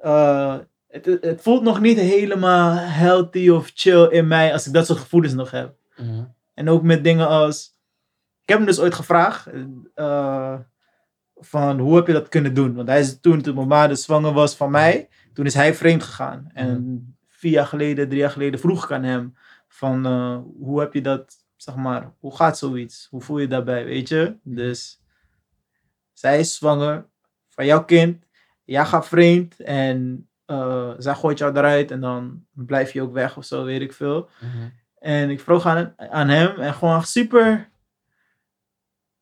[0.00, 4.86] het, het- het voelt nog niet helemaal healthy of chill in mij als ik dat
[4.86, 5.74] soort gevoelens nog heb.
[6.54, 7.78] En ook met dingen als,
[8.42, 9.48] ik heb hem dus ooit gevraagd,
[9.94, 10.58] eh,
[11.34, 12.74] van hoe heb je dat kunnen doen?
[12.74, 15.74] Want hij is toen, toen mijn ma dus zwanger was van mij, toen is hij
[15.74, 16.50] vreemd gegaan.
[16.54, 19.36] En vier jaar geleden, drie jaar geleden vroeg ik aan hem
[19.68, 23.06] van eh, hoe heb je dat, zeg maar, hoe gaat zoiets?
[23.10, 24.36] Hoe voel je je daarbij, weet je?
[24.42, 25.02] Dus
[26.12, 27.06] zij is zwanger
[27.48, 28.24] van jouw kind,
[28.64, 33.36] jij gaat vreemd en eh, zij gooit jou eruit en dan blijf je ook weg
[33.36, 34.28] of zo, weet ik veel.
[34.40, 34.68] Mhm.
[34.98, 37.68] En ik vroeg aan, aan hem en gewoon super,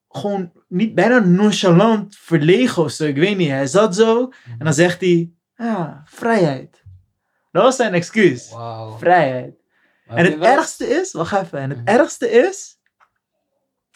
[0.08, 3.48] gewoon niet bijna nonchalant verlegen of zo, ik weet niet.
[3.48, 6.82] Hij zat zo en dan zegt hij, ja, vrijheid.
[7.52, 8.50] Dat was zijn excuus.
[8.52, 8.98] Wauw.
[8.98, 9.54] Vrijheid.
[10.06, 11.88] Maar En het wel- ergste is, wacht even, en het Mhm.
[11.88, 12.74] ergste is,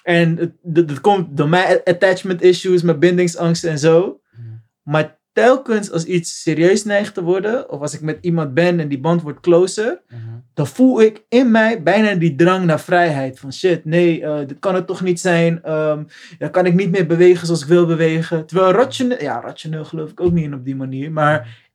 [0.03, 4.55] en dat, komt door mijn attachment issues, mijn bindingsangst en zo, Mhm.
[4.83, 8.89] maar telkens als iets serieus neigt te worden, of als ik met iemand ben en
[8.89, 10.19] die band wordt closer, Mhm.
[10.55, 13.39] dan voel ik in mij bijna die drang naar vrijheid.
[13.39, 15.63] Van shit, nee, eh, dit kan het toch niet zijn.
[15.63, 16.05] Ehm,
[16.39, 18.47] dan kan ik niet meer bewegen zoals ik wil bewegen.
[18.47, 21.13] Terwijl rationeel, ja, rationeel geloof ik ook niet in op die manier.
[21.13, 21.69] Maar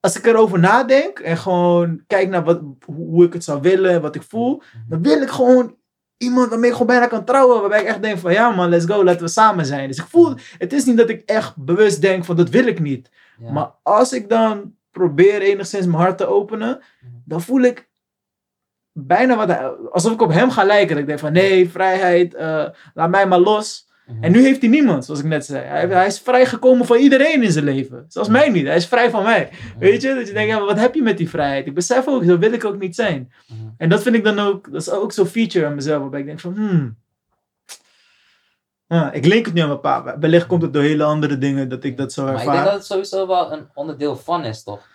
[0.00, 4.00] als ik erover nadenk en gewoon kijk naar wat, hoe ik het zou willen en
[4.00, 5.76] wat ik voel, dan wil ik gewoon
[6.22, 7.60] iemand waarmee ik gewoon bijna kan trouwen.
[7.60, 9.88] Waarbij ik echt denk van, ja man, let's go, laten we samen zijn.
[9.88, 12.80] Dus ik voel, het is niet dat ik echt bewust denk van, dat wil ik
[12.80, 13.10] niet.
[13.38, 13.52] Ja.
[13.52, 17.12] Maar als ik dan probeer enigszins mijn hart te openen, Mhm.
[17.24, 17.88] dan voel ik
[18.92, 19.58] bijna wat,
[19.92, 20.88] alsof ik op hem ga lijken.
[20.88, 23.88] Dat ik denk van, nee, vrijheid, eh, laat mij maar los.
[24.14, 24.24] Mhm.
[24.24, 25.64] En nu heeft hij niemand, zoals ik net zei.
[25.64, 28.04] Hij, hij is vrijgekomen van iedereen in zijn leven.
[28.08, 28.66] Zelfs mij niet.
[28.66, 29.50] Hij is vrij van mij.
[29.78, 30.14] Weet je?
[30.14, 31.66] Dat je denkt, ja, wat heb je met die vrijheid?
[31.66, 33.32] Ik besef ook, zo wil ik ook niet zijn.
[33.76, 36.00] En dat vind ik dan ook, dat is ook zo'n feature aan mezelf.
[36.00, 36.98] Waarbij ik denk van, hmm.
[38.86, 40.18] Ja, ik link het nu aan mijn pa.
[40.18, 42.64] Wellicht komt het door hele andere dingen dat ik dat zo Maar ik denk ervaar.
[42.64, 44.88] dat het sowieso wel een onderdeel van is, toch?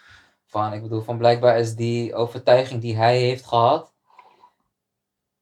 [0.48, 3.94] Van, ik bedoel, van blijkbaar is die overtuiging die hij heeft gehad.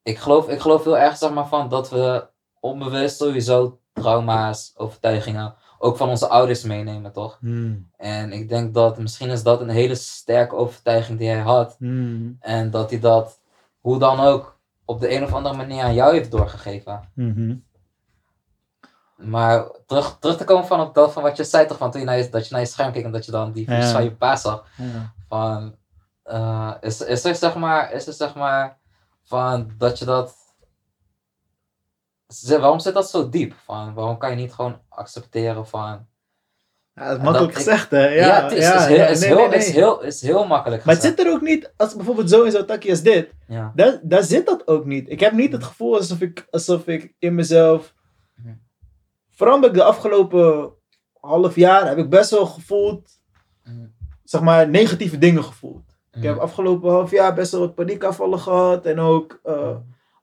[0.04, 2.28] Ik geloof, ik geloof heel erg, zeg maar, van dat we
[2.64, 7.38] onbewust sowieso trauma's, overtuigingen, ook van onze ouders meenemen, toch?
[7.40, 11.76] Hmm, En ik denk dat misschien is dat een hele sterke overtuiging die hij had.
[11.80, 13.40] hmm, En dat hij dat,
[13.80, 17.10] hoe dan ook, op de een of andere manier aan jou heeft doorgegeven.
[17.16, 17.56] mhm.
[19.16, 22.00] Maar terug, terug te komen van op dat van wat je zei toch, van toen
[22.00, 23.92] je naar je, dat je naar je scherm keek en dat je dan die Ja.
[23.92, 24.66] van je pa zag.
[24.78, 25.14] Ja.
[25.28, 25.76] Van,
[26.24, 28.78] eh, is, is er zeg maar, is er zeg maar,
[29.24, 30.36] van dat je dat,
[32.48, 33.54] Waarom zit dat zo diep?
[33.66, 36.08] Van, waarom kan je niet gewoon accepteren van,
[36.94, 38.08] Ja, dat is makkelijk dat gezegd, hè?
[38.08, 39.58] Ja, ja, het is, ja, is, heel, ja, is, heel, nee, nee.
[39.58, 42.52] is, heel, is heel makkelijk Maar het zit er ook niet, als bijvoorbeeld zo in
[42.52, 43.72] zo'n takje als dit, Ja.
[43.76, 45.10] daar, daar zit dat ook niet.
[45.10, 47.94] Ik heb niet het gevoel alsof ik, alsof ik in mezelf,
[48.36, 48.54] Mhm.
[49.32, 50.72] vooral ik de afgelopen
[51.20, 53.10] half jaar, heb ik best wel gevoeld,
[53.64, 53.86] Mhm.
[54.24, 55.84] zeg maar, negatieve dingen gevoeld.
[56.12, 56.28] Ik Mhm.
[56.28, 59.76] heb afgelopen half jaar best wel wat paniekaanvallen gehad en ook Mhm.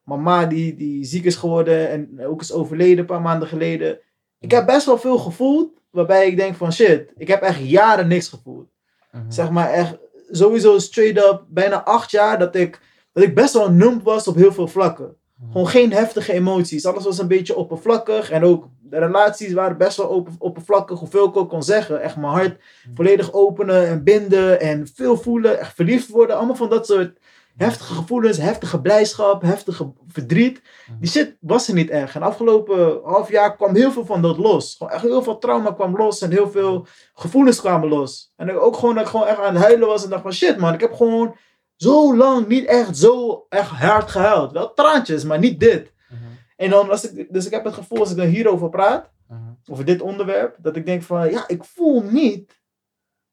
[0.05, 3.99] Mama die, die ziek is geworden en ook is overleden een paar maanden geleden.
[4.39, 8.09] Ik heb best wel veel gevoeld, waarbij ik denk van shit, ik heb echt jaren
[8.09, 8.69] niks gevoeld
[9.13, 9.31] Mhm.
[9.31, 9.97] zeg maar echt
[10.31, 12.81] sowieso straight up bijna acht jaar dat ik,
[13.13, 15.17] dat ik best wel numb was op heel veel vlakken.
[15.37, 15.51] Mhm.
[15.53, 16.87] Gewoon geen heftige emoties.
[16.87, 18.31] Alles was een beetje oppervlakkig.
[18.31, 20.99] En ook de relaties waren best wel open, oppervlakkig.
[20.99, 22.01] Hoeveel ik ook kon zeggen.
[22.03, 22.61] Echt mijn hart
[22.95, 24.61] volledig openen en binden.
[24.61, 25.59] En veel voelen.
[25.61, 26.37] Echt verliefd worden.
[26.37, 27.19] Allemaal van dat soort
[27.61, 28.37] heftige gevoelens.
[28.37, 29.43] Heftige blijdschap.
[29.43, 30.63] Heftige verdriet.
[31.01, 32.15] Die shit was er niet echt.
[32.15, 34.75] En afgelopen half jaar kwam heel veel van dat los.
[34.79, 36.21] Gewoon echt heel veel trauma kwam los.
[36.21, 38.33] En heel veel gevoelens kwamen los.
[38.37, 40.05] En ook gewoon dat ik gewoon echt aan het huilen was.
[40.05, 40.75] En dacht van shit man.
[40.75, 41.37] Ik heb gewoon
[41.77, 44.53] zo lang niet echt zo echt hard gehuild.
[44.53, 45.93] Wel traantjes, maar niet dit.
[46.09, 46.21] Mhm.
[46.57, 49.41] En dan als ik, dus ik heb het gevoel als ik dan hierover praat, Mhm.
[49.71, 52.61] over dit onderwerp, dat ik denk van ja, ik voel niet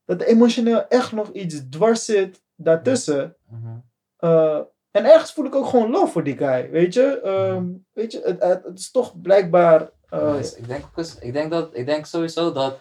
[0.05, 3.35] dat er emotioneel echt nog iets dwars zit daartussen.
[3.49, 3.75] Mhm.
[4.17, 4.59] Eh,
[4.91, 7.21] en ergens voel ik ook gewoon love voor die guy, weet je.
[7.21, 9.89] Ehm, weet je, het, het, het is toch blijkbaar...
[10.09, 12.79] eh, Dus ik, denk, ook eens- ik, denk dat, ik denk sowieso dat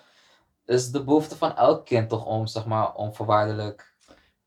[0.64, 3.94] is de behoefte van elk kind toch om, zeg maar, onvoorwaardelijk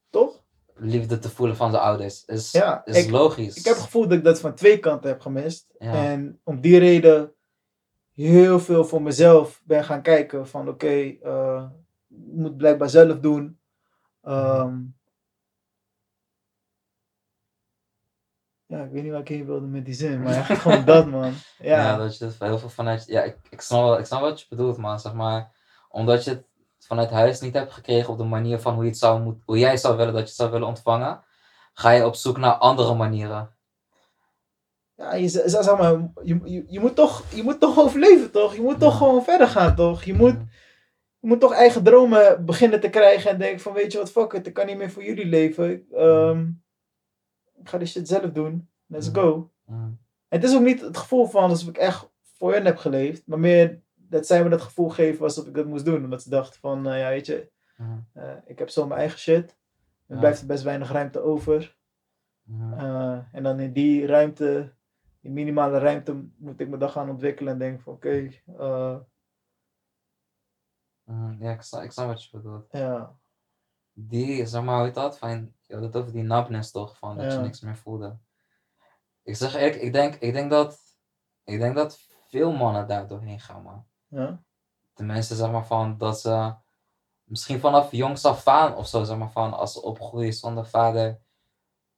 [0.10, 0.44] toch?
[0.76, 2.26] liefde te voelen van zijn ouders.
[2.26, 3.56] Is, Ja, is ik- logisch.
[3.58, 5.74] Ik heb het gevoel dat ik dat van twee kanten heb gemist.
[5.80, 5.94] Ja.
[5.94, 7.34] En om die reden
[8.14, 10.88] heel veel voor mezelf ben gaan kijken van oké,
[11.22, 11.64] eh,
[12.10, 13.60] ik moet blijkbaar zelf doen.
[14.24, 14.78] Ehm,
[18.70, 21.34] ja, ik weet niet waar ik heen wilde met die zin, maar gewoon dat man.
[21.60, 23.06] Ja, Ja, dat je het heel veel vanuit.
[23.08, 25.00] Ja, ik, ik, snap wel, ik snap wat je bedoelt, man.
[25.00, 25.52] Zeg maar,
[25.90, 26.44] omdat je het
[26.80, 29.58] vanuit huis niet hebt gekregen op de manier van hoe, je het zou moet, hoe
[29.58, 31.24] jij zou willen dat je het zou willen ontvangen,
[31.74, 33.56] ga je op zoek naar andere manieren.
[34.96, 38.56] ja je, zeg maar, je, je, je, moet toch, je moet toch overleven toch?
[38.56, 40.04] Je moet toch gewoon verder gaan toch?
[40.04, 40.36] Je moet,
[41.20, 44.34] je moet toch eigen dromen beginnen te krijgen en denken van weet je wat, fuck
[44.34, 45.86] it, ik kan niet meer voor jullie leven.
[45.92, 46.46] Ehm,
[47.60, 48.70] ik ga dit shit zelf doen.
[48.86, 49.20] Let's Mhm.
[49.20, 49.52] go.
[49.66, 49.80] Mhm.
[50.28, 53.28] En het is ook niet het gevoel van alsof ik echt voor hen heb geleefd,
[53.28, 56.04] maar meer dat zij me dat gevoel geven alsof ik dat moest doen.
[56.04, 58.00] Omdat ze dachten van, eh, ja weet je, Mhm.
[58.14, 59.58] eh, ik heb zo mijn eigen shit.
[60.08, 60.20] Er Ja.
[60.20, 61.78] blijft er best weinig ruimte over.
[62.72, 64.74] Eh, en dan in die ruimte,
[65.22, 68.98] die minimale ruimte, moet ik me dan gaan ontwikkelen en denken van oké, eh.
[71.40, 72.68] Ja, ik snap, ik snap wat je bedoelt.
[72.72, 73.18] ja.
[73.94, 75.18] Die, zeg maar, hoe heet dat?
[75.18, 76.98] Van, je had het over die numbness toch?
[76.98, 77.42] Van dat je Ja.
[77.44, 78.18] niks meer voelde.
[79.24, 80.80] Ik zeg eerlijk, ik denk, ik denk dat,
[81.44, 83.86] ik denk dat veel mannen daar doorheen gaan, man.
[84.08, 84.42] Ja.
[84.94, 86.54] Tenminste, zeg maar van dat ze
[87.24, 91.20] misschien vanaf jongs af aan of zo, zeg maar van als ze opgroeien zonder vader,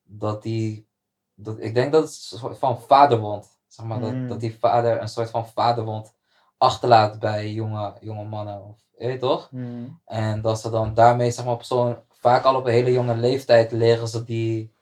[0.03, 0.88] dat die,
[1.34, 4.03] dat, ik denk dat het een soort van vaderwond, zeg maar, Mm.
[4.03, 6.13] dat, dat die vader een soort van vaderwond
[6.57, 9.51] achterlaat bij jonge, jonge mannen, of, je weet toch?
[9.51, 9.88] Mhm.
[10.05, 13.15] En dat ze dan daarmee, zeg maar, op zo'n, vaak al op een hele jonge
[13.15, 14.73] leeftijd leren ze die,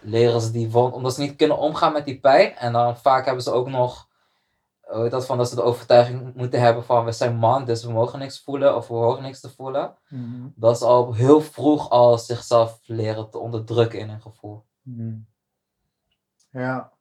[0.00, 2.56] leren ze die wond, omdat ze niet kunnen omgaan met die pijn.
[2.56, 4.08] En dan vaak hebben ze ook nog
[4.86, 8.18] dat, van dat ze de overtuiging moeten hebben van we zijn man, dus we mogen
[8.18, 9.96] niks voelen of we horen niks te voelen.
[10.08, 10.48] Mhm.
[10.54, 14.64] Dat ze al heel vroeg al zichzelf leren te onderdrukken in een gevoel.
[14.82, 15.16] Mhm.
[16.50, 16.92] Ja.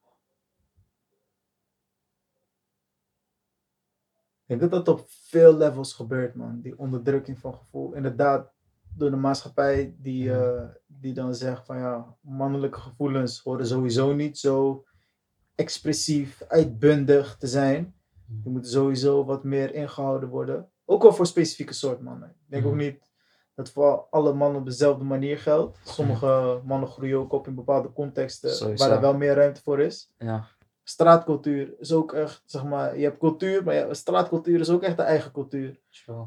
[4.46, 6.62] Ik denk dat dat op veel levels gebeurt, man.
[6.62, 7.94] Die onderdrukking van gevoel.
[7.94, 8.52] Inderdaad,
[8.96, 10.40] door de maatschappij die, Mhm.
[10.40, 14.86] eh, die dan zegt van ja, mannelijke gevoelens horen sowieso niet zo
[15.56, 17.96] expressief, uitbundig te zijn.
[18.28, 20.70] Die moeten sowieso wat meer ingehouden worden.
[20.86, 22.30] Ook al voor specifieke soort mannen.
[22.30, 22.80] Ik denk ook Mhm.
[22.82, 23.00] niet
[23.56, 25.80] dat voor alle mannen op dezelfde manier geldt.
[25.84, 28.86] Sommige mannen groeien ook op in bepaalde contexten Sowieso.
[28.86, 30.12] waar er wel meer ruimte voor is.
[30.18, 30.48] Ja.
[30.84, 34.98] Straatcultuur is ook echt, zeg maar, je hebt cultuur, maar ja, straatcultuur is ook echt
[34.98, 35.80] de eigen cultuur.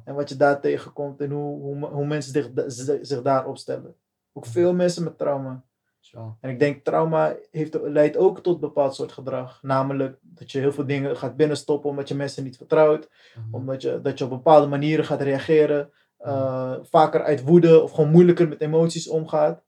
[0.04, 3.94] En wat je daar tegenkomt en hoe, hoe, hoe mensen zich, zich daar opstellen.
[4.32, 5.64] Ook veel mensen met trauma.
[6.40, 9.62] En ik denk trauma heeft, leidt ook tot bepaald soort gedrag.
[9.62, 13.08] Namelijk dat je heel veel dingen gaat binnenstoppen omdat je mensen niet vertrouwt.
[13.36, 13.54] Mhm.
[13.54, 15.90] Omdat je, dat je op bepaalde manieren gaat reageren.
[16.18, 19.64] eh, vaker uit woede of gewoon moeilijker met emoties omgaat.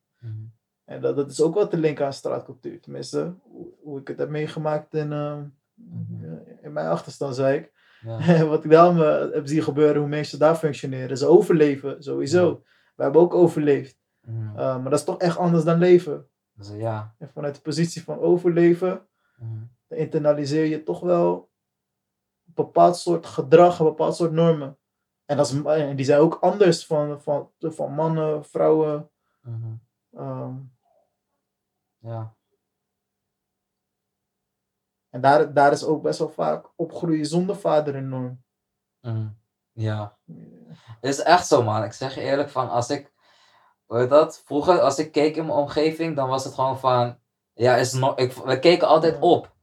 [0.88, 2.80] En dat, dat is ook wel te linken aan straatcultuur.
[2.80, 5.38] Tenminste, hoe, hoe ik het heb meegemaakt in, eh,
[5.74, 6.34] Mhm.
[6.62, 7.72] in mijn achterstandswijk.
[8.00, 8.44] Ja.
[8.48, 11.16] Wat ik daar me heb zien gebeuren, hoe mensen daar functioneren.
[11.18, 12.62] Ze overleven, sowieso.
[12.96, 13.96] We hebben ook overleefd.
[14.26, 16.28] Eh, maar dat is toch echt anders dan leven.
[16.52, 17.14] Dus ja.
[17.18, 19.58] En vanuit de positie van overleven, Mhm.
[19.88, 21.50] dan internaliseer je toch wel
[22.46, 24.78] een bepaald soort gedrag, een bepaald soort normen.
[25.24, 29.10] En, dat is, en die zijn ook anders van, van, van mannen, vrouwen.
[29.42, 29.72] Mhm.
[32.08, 32.36] Ja.
[35.10, 38.42] en daar, daar is ook best wel vaak opgroeien zonder vader een norm.
[39.00, 39.28] Mhm.
[39.72, 40.18] Ja.
[41.00, 41.84] Het is echt zo, man.
[41.84, 43.12] Ik zeg je eerlijk van, als ik,
[43.86, 44.42] hoe heet dat?
[44.44, 47.18] Vroeger, als ik keek in mijn omgeving, dan was het gewoon van,
[47.54, 49.56] ja, is no ik, we keken altijd op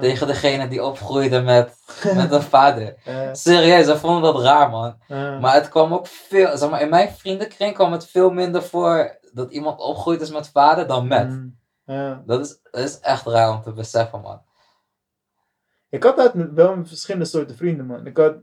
[0.00, 1.76] tegen degene die opgroeide met,
[2.14, 2.94] met een vader.
[3.32, 4.96] Serieus, we vonden dat raar, man.
[5.40, 9.18] Maar het kwam ook veel, zeg maar, in mijn vriendenkring kwam het veel minder voor
[9.32, 11.28] dat iemand opgroeid is met vader dan met.
[11.28, 12.22] mm, ja.
[12.26, 14.42] Dat is, dat is echt raar om te beseffen, man.
[15.88, 18.06] Ik had dat wel met verschillende soorten vrienden, man.
[18.06, 18.36] Ik had,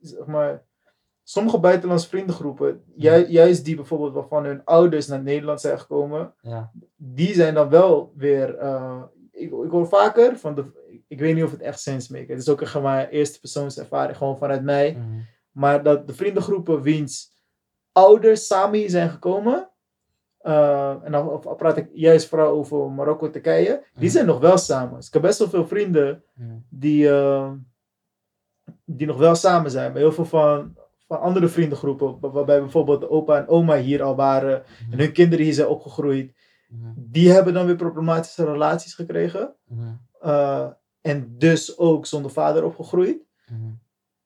[0.00, 0.64] zeg maar,
[1.22, 6.70] sommige buitenlandse vriendengroepen, ju- juist die bijvoorbeeld waarvan hun ouders naar Nederland zijn gekomen, Ja.
[6.96, 8.56] die zijn dan wel weer.
[8.58, 10.84] eh, ik, ik hoor vaker van de.
[11.08, 12.28] Ik weet niet of het echt sens maakt.
[12.28, 14.92] Het is ook echt maar eerste persoonservaring, gewoon vanuit mij.
[14.92, 15.20] Mhm.
[15.50, 17.32] Maar dat de vriendengroepen wiens
[17.92, 19.70] ouders samen hier zijn gekomen.
[20.46, 23.82] Eh, en dan praat ik juist vooral over Marokko, Turkije.
[23.94, 24.08] Die Mhm.
[24.12, 24.96] zijn nog wel samen.
[24.96, 26.54] Dus ik heb best wel veel vrienden Mhm.
[26.68, 27.50] die, eh,
[28.84, 29.90] die nog wel samen zijn.
[29.92, 34.02] Maar heel veel van, van andere vriendengroepen, waar- waarbij bijvoorbeeld de opa en oma hier
[34.02, 34.62] al waren.
[34.90, 36.32] En hun kinderen hier zijn opgegroeid.
[36.68, 36.90] Mhm.
[36.96, 39.54] Die hebben dan weer problematische relaties gekregen.
[39.68, 39.92] Mhm.
[40.20, 40.66] eh,
[41.00, 43.16] en dus ook zonder vader opgegroeid.
[43.50, 43.70] Mhm.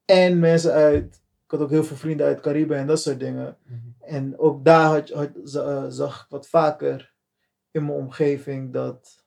[0.04, 3.56] En mensen uit, ik had ook heel veel vrienden uit Caribe en dat soort dingen.
[4.10, 5.10] En ook daar had,
[5.54, 7.14] eh, zag ik wat vaker
[7.70, 9.24] in mijn omgeving dat,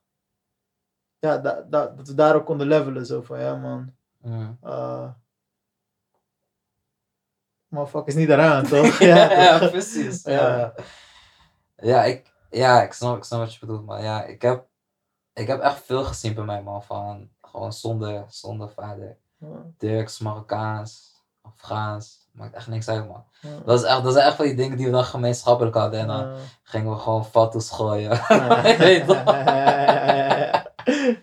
[1.19, 3.05] ja, da, da- dat we daar ook konden levelen.
[3.05, 4.51] Zo van, ja man, Mhm.
[4.63, 5.09] uh,
[7.67, 8.99] motherfucker is niet eraan, toch?
[9.11, 10.23] ja, ja, precies.
[10.23, 10.57] Ja.
[10.57, 10.73] Ja,
[11.75, 14.67] ja, ik, ja ik, snap, ik snap wat je bedoelt, maar ja, ik heb,
[15.33, 19.17] ik heb echt veel gezien bij mij, man, van gewoon zonder, zonder vader.
[19.37, 23.25] Ja, Turks, Marokkaans, Afghaans, maakt echt niks uit, man.
[23.41, 23.59] ja.
[23.65, 26.07] Dat, is echt, dat zijn echt van die dingen die we dan gemeenschappelijk hadden en
[26.07, 28.09] dan gingen we gewoon fatsoes gooien.
[28.77, 29.05] Weet?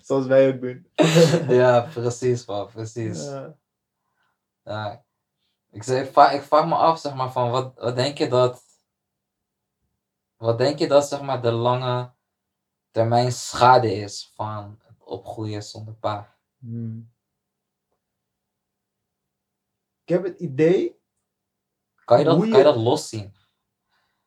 [0.07, 0.87] Zoals wij ook doen.
[1.49, 3.25] ja, precies, man, precies.
[3.25, 3.55] Ja.
[4.65, 5.05] Ja.
[5.71, 8.29] Ik, zeg, ik, vraag, ik vraag me af, zeg maar, van wat, wat denk je
[8.29, 8.63] dat.
[10.37, 12.11] Wat denk je dat, zeg maar, de lange
[12.91, 16.35] termijn schade is van het opgroeien zonder pa?
[16.59, 17.13] Hmm.
[20.03, 21.00] Ik heb het idee,
[22.11, 23.33] Kan je dat, Hoe je- kan je dat loszien?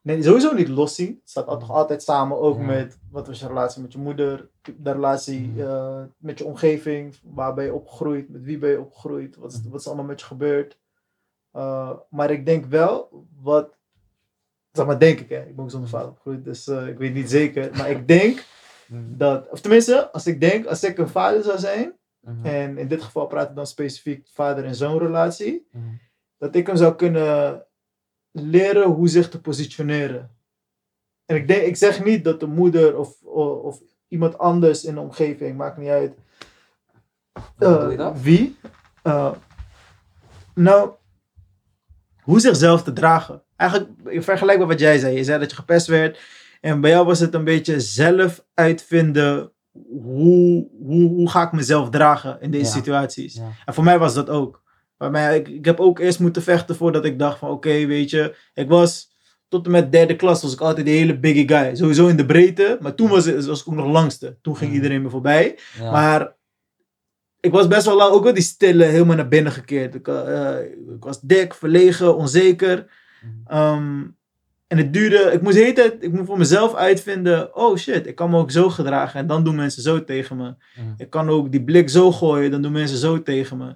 [0.01, 1.07] nee, sowieso niet loszien.
[1.07, 2.65] Het staat al- toch altijd samen ook Ja.
[2.65, 5.59] met wat was je relatie met je moeder, de relatie Mhm.
[5.59, 9.59] eh, met je omgeving, waar ben je opgegroeid, met wie ben je opgegroeid, wat is,
[9.61, 9.69] Mhm.
[9.69, 10.77] wat is allemaal met je gebeurd.
[11.51, 13.77] Eh, maar ik denk wel, wat,
[14.71, 17.13] zeg maar denk ik hè, ik ben ook zonder vader opgegroeid, dus eh, ik weet
[17.13, 18.43] niet zeker, maar ik denk
[19.23, 22.45] dat, of tenminste, als ik denk, als ik een vader zou zijn, Mhm.
[22.45, 25.83] en in dit geval praten we dan specifiek vader- en zoonrelatie, Mhm.
[26.37, 27.65] dat ik hem zou kunnen
[28.33, 30.31] leren hoe zich te positioneren.
[31.25, 34.93] En ik, denk, ik zeg niet dat de moeder of, of, of iemand anders in
[34.93, 36.13] de omgeving, maakt niet uit
[37.57, 38.57] eh, wie,
[39.03, 39.31] eh,
[40.55, 40.91] nou,
[42.21, 43.43] hoe zichzelf te dragen.
[43.55, 43.89] Eigenlijk
[44.23, 45.15] vergelijkbaar wat jij zei.
[45.15, 46.19] Je zei dat je gepest werd.
[46.61, 49.51] En bij jou was het een beetje zelf uitvinden.
[49.89, 52.71] Hoe, hoe, hoe ga ik mezelf dragen in deze Ja.
[52.71, 53.33] situaties?
[53.33, 53.51] Ja.
[53.65, 54.62] En voor mij was dat ook.
[54.97, 58.35] Mij, ik, ik heb ook eerst moeten vechten voordat ik dacht van oké, weet je,
[58.53, 59.11] ik was
[59.47, 61.75] tot en met derde klas was ik altijd de hele biggie guy.
[61.75, 64.37] Sowieso in de breedte, maar toen was, het, was ik ook nog langste.
[64.41, 64.79] Toen ging Mhm.
[64.81, 65.57] iedereen me voorbij.
[65.79, 65.91] Ja.
[65.91, 66.35] Maar
[67.39, 69.95] ik was best wel lang ook wel die stille, helemaal naar binnen gekeerd.
[69.95, 70.55] Ik, eh,
[70.95, 72.85] ik was dik, verlegen, onzeker.
[73.47, 74.03] Ehm,
[74.67, 78.07] en het duurde, ik moest de hele tijd, ik moest voor mezelf uitvinden, oh shit,
[78.07, 80.43] ik kan me ook zo gedragen en dan doen mensen zo tegen me.
[80.75, 80.87] Mhm.
[80.97, 83.75] Ik kan ook die blik zo gooien, dan doen mensen zo tegen me.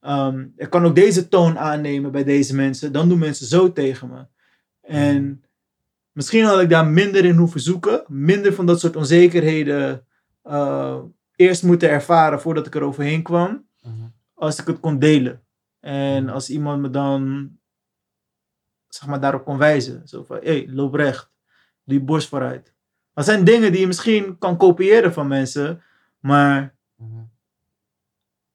[0.00, 4.08] Ehm, ik kan ook deze toon aannemen bij deze mensen, dan doen mensen zo tegen
[4.08, 4.26] me.
[4.80, 5.44] En
[6.12, 10.06] misschien had ik daar minder in hoeven zoeken, minder van dat soort onzekerheden
[10.42, 10.98] eh,
[11.36, 13.92] eerst moeten ervaren voordat ik er overheen kwam, Mhm.
[14.34, 15.42] als ik het kon delen.
[15.80, 16.32] En Mhm.
[16.32, 17.50] als iemand me dan
[18.88, 20.08] zeg maar, daarop kon wijzen.
[20.08, 21.30] Zo van, hé, hey, loop recht.
[21.84, 22.72] Doe je borst vooruit.
[23.14, 25.82] Dat zijn dingen die je misschien kan kopiëren van mensen.
[26.20, 27.20] Maar Mhm.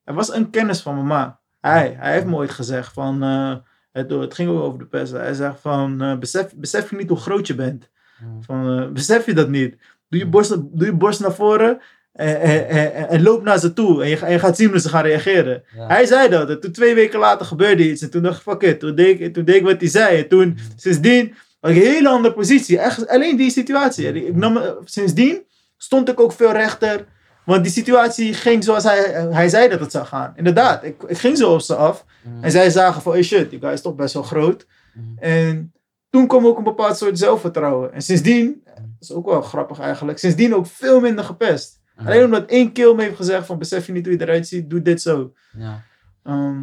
[0.04, 1.40] Er was een kennis van mama.
[1.62, 3.24] Hij, hij heeft me ooit gezegd van...
[3.24, 3.56] eh,
[3.92, 5.12] het, het ging ook over de pest.
[5.12, 7.90] Hij zegt van, eh, besef, besef je niet hoe groot je bent.
[8.20, 8.42] Mhm.
[8.42, 9.76] Van, eh, besef je dat niet?
[10.10, 11.82] Doe je borst, doe je borst naar voren
[12.14, 14.04] en, en, en, en loop naar ze toe.
[14.04, 15.64] En je, je gaat zien hoe ze gaan reageren.
[15.76, 15.88] Ja.
[15.88, 16.50] Hij zei dat.
[16.50, 18.02] En toen twee weken later gebeurde iets.
[18.02, 18.80] En toen dacht ik, fuck it.
[18.80, 20.18] Toen deed ik, toen deed ik wat hij zei.
[20.18, 22.80] En toen, sindsdien, had ik een hele andere positie.
[22.80, 24.26] Echt, alleen die situatie.
[24.26, 25.42] Ik nam, sindsdien
[25.78, 27.06] stond ik ook veel rechter.
[27.46, 30.34] Want die situatie ging zoals hij, hij zei dat het zou gaan.
[30.36, 32.06] Inderdaad, ik, ik ging zo op ze af.
[32.22, 32.44] Mhm.
[32.44, 34.68] En zij zagen van, hey shit, die guy is toch best wel groot.
[34.94, 35.24] Mhm.
[35.24, 35.74] En
[36.10, 37.94] toen kwam ook een bepaald soort zelfvertrouwen.
[37.94, 41.82] En sindsdien, dat is ook wel grappig eigenlijk, sindsdien ook veel minder gepest.
[41.96, 44.70] Alleen omdat één kill me heeft gezegd van, besef je niet hoe je eruit ziet,
[44.70, 45.34] doe dit zo.
[45.58, 45.84] Ja.
[46.24, 46.62] Ehm,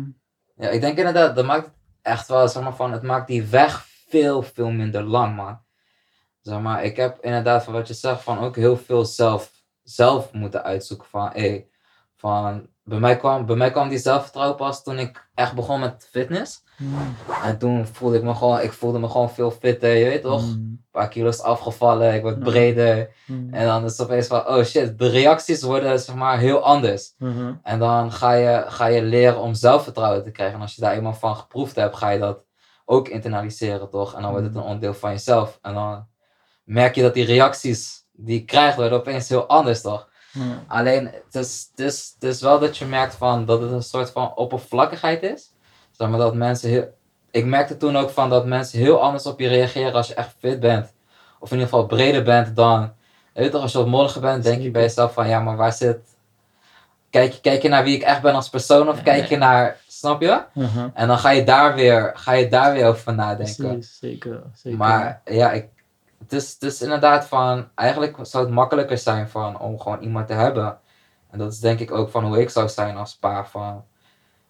[0.56, 1.70] Ja, ik denk inderdaad, dat maakt
[2.02, 5.58] echt wel, zeg maar van, het maakt die weg veel, veel minder lang, man.
[6.40, 9.50] Zeg maar, ik heb inderdaad van wat je zegt, van ook heel veel zelf,
[9.90, 11.64] zelf moeten uitzoeken van, hé,
[12.16, 16.08] van, bij mij, kwam, bij mij kwam die zelfvertrouwen pas toen ik echt begon met
[16.10, 16.62] fitness.
[17.42, 20.42] En toen voelde ik me gewoon, ik voelde me gewoon veel fitter, je weet toch?
[20.42, 22.42] Een mm, paar kilo's afgevallen, ik word Ja.
[22.42, 23.14] breder.
[23.26, 26.62] mm, En dan is het opeens van, oh shit, de reacties worden, zeg maar, heel
[26.62, 27.14] anders.
[27.18, 30.56] mhm, En dan ga je, ga je leren om zelfvertrouwen te krijgen.
[30.56, 32.44] En als je daar eenmaal van geproefd hebt, ga je dat
[32.84, 34.14] ook internaliseren, toch?
[34.14, 35.58] En dan wordt het een onderdeel van jezelf.
[35.62, 36.06] En dan
[36.64, 40.08] merk je dat die reacties die krijgt, worden opeens heel anders, toch?
[40.32, 40.42] ja.
[40.66, 43.82] Alleen, het is, het, is, het is wel dat je merkt van, dat het een
[43.82, 45.50] soort van oppervlakkigheid is.
[45.90, 46.98] Zeg maar dat mensen heel...
[47.30, 50.34] Ik merkte toen ook van dat mensen heel anders op je reageren als je echt
[50.38, 50.92] fit bent.
[51.38, 52.92] Of in ieder geval breder bent dan...
[53.34, 55.56] Weet je toch, als je wat molliger bent, denk je bij jezelf van, ja, maar
[55.56, 55.98] waar zit...
[57.10, 59.28] Kijk, je- kijk je naar wie ik echt ben als persoon of Ja, kijk ja.
[59.28, 59.76] je naar...
[59.88, 60.42] Snap je?
[60.54, 60.88] Mhm.
[60.94, 63.66] En dan ga je daar weer, ga je daar weer over nadenken.
[63.66, 64.78] Precies, zeker, zeker.
[64.78, 65.68] Maar ja, ik,
[66.30, 70.26] het, is, het is inderdaad van, eigenlijk zou het makkelijker zijn van, om gewoon iemand
[70.26, 70.78] te hebben.
[71.30, 73.44] En dat is denk ik ook van hoe ik zou zijn als pa.
[73.44, 73.84] Van,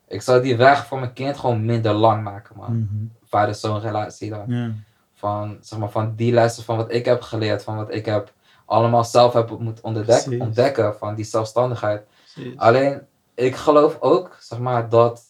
[0.09, 2.77] ik zou die weg voor mijn kind gewoon minder lang maken, man.
[2.77, 4.45] Mhm, Vader-zoon relatie dan.
[4.47, 4.71] ja.
[5.15, 8.33] Van, zeg maar, van die lessen van wat ik heb geleerd, van wat ik heb
[8.65, 10.41] allemaal zelf heb moeten ontdek- Precies.
[10.41, 12.03] ontdekken, van die zelfstandigheid.
[12.35, 12.57] Precies.
[12.59, 15.23] Alleen, ik geloof ook, zeg maar, dat,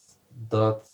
[0.48, 0.89] dat,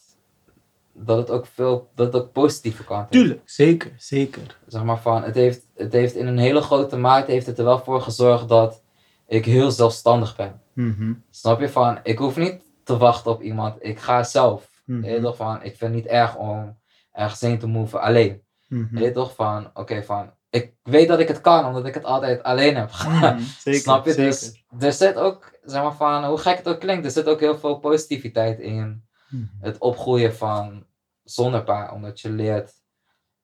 [0.99, 3.13] dat het ook veel, dat het ook positieve kant heeft.
[3.13, 4.59] Tuurlijk, zeker, zeker.
[4.67, 7.65] zeg maar van, het heeft, het heeft in een hele grote mate heeft het er
[7.65, 8.83] wel voor gezorgd dat
[9.27, 10.61] ik heel zelfstandig ben.
[10.73, 14.71] Mhm, Snap je van, ik hoef niet te wachten op iemand, ik ga zelf.
[14.85, 16.79] Je weet toch van, ik vind het niet erg om
[17.13, 18.43] ergens heen te moven alleen.
[18.69, 22.05] Je weet toch van, oké van, ik weet dat ik het kan omdat ik het
[22.05, 22.91] altijd alleen heb.
[22.91, 24.13] Mhm, Zeker, Snap je?
[24.13, 24.25] zeker.
[24.25, 27.41] Dus er zit ook, zeg maar van, hoe gek het ook klinkt, er zit ook
[27.41, 29.45] heel veel positiviteit in Mhm.
[29.61, 30.87] het opgroeien van
[31.25, 32.73] zonder pa, omdat je leert.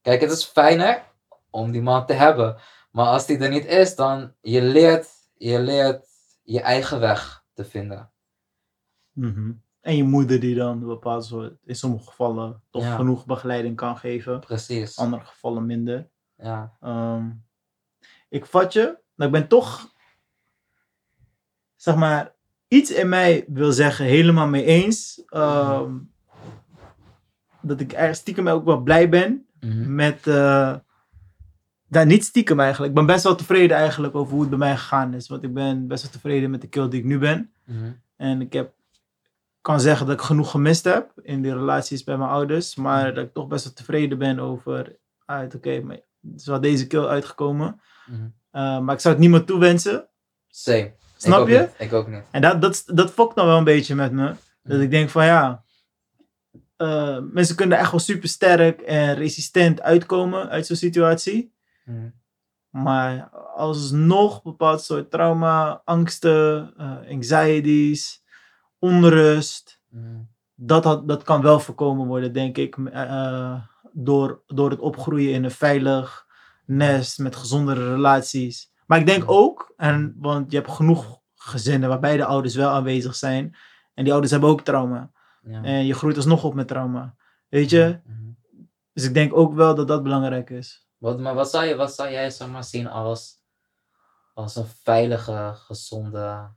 [0.00, 1.02] Kijk, het is fijner
[1.50, 2.56] om die man te hebben,
[2.90, 6.06] maar als die er niet is, dan je leert, je leert
[6.42, 8.10] je eigen weg te vinden.
[9.12, 9.52] Mhm.
[9.80, 12.96] En je moeder die dan bepaald soort, in sommige gevallen toch Ja.
[12.96, 14.40] genoeg begeleiding kan geven.
[14.40, 14.96] Precies.
[14.96, 16.08] In andere gevallen minder.
[16.36, 16.76] Ja.
[16.80, 17.30] Ehm,
[18.28, 19.92] ik vat je, maar ik ben toch,
[21.76, 22.34] zeg maar,
[22.72, 25.22] iets in mij wil zeggen, helemaal mee eens.
[25.28, 25.92] ehm,
[27.60, 29.94] dat ik er stiekem ook wel blij ben Mhm.
[29.94, 30.74] met, eh
[31.88, 32.90] nou, niet stiekem eigenlijk.
[32.92, 35.28] Ik ben best wel tevreden eigenlijk over hoe het bij mij gegaan is.
[35.28, 37.52] Want ik ben best wel tevreden met de kill die ik nu ben.
[37.66, 37.92] Mhm.
[38.16, 38.72] En ik heb,
[39.60, 42.74] kan zeggen dat ik genoeg gemist heb in die relaties bij mijn ouders.
[42.74, 45.96] Maar dat ik toch best wel tevreden ben over, uit oké, maar
[46.30, 47.80] het is wel deze kill uitgekomen.
[48.06, 48.22] Mhm.
[48.22, 50.08] Uh, maar ik zou het niemand toewensen.
[50.48, 50.92] Same.
[51.22, 51.58] Snap ik je?
[51.58, 51.74] Niet.
[51.78, 52.22] Ik ook niet.
[52.30, 54.26] En dat, dat, dat fokt dan wel een beetje met me.
[54.26, 54.36] Dat
[54.76, 54.80] Mhm.
[54.80, 55.64] ik denk van ja,
[56.78, 61.54] uh, mensen kunnen echt wel super sterk en resistent uitkomen uit zo'n situatie.
[61.84, 62.08] Mhm.
[62.70, 68.22] Maar alsnog bepaald soort trauma, angsten, uh, anxieties,
[68.78, 69.80] onrust.
[69.88, 70.20] Mhm.
[70.54, 73.54] Dat, had, dat kan wel voorkomen worden, denk ik, uh,
[73.92, 76.26] door, door het opgroeien in een veilig
[76.66, 78.71] nest met gezondere relaties.
[78.92, 83.14] Maar ik denk ook, en, want je hebt genoeg gezinnen waar beide ouders wel aanwezig
[83.14, 83.56] zijn.
[83.94, 85.10] En die ouders hebben ook trauma.
[85.42, 85.62] Ja.
[85.62, 87.16] En je groeit alsnog op met trauma.
[87.48, 88.00] Weet je?
[88.04, 88.30] Mhm.
[88.92, 90.88] Dus ik denk ook wel dat dat belangrijk is.
[90.96, 93.42] Wat, maar wat zou, je, wat zou jij zeg maar, zien als,
[94.34, 96.50] als een veilige, gezonde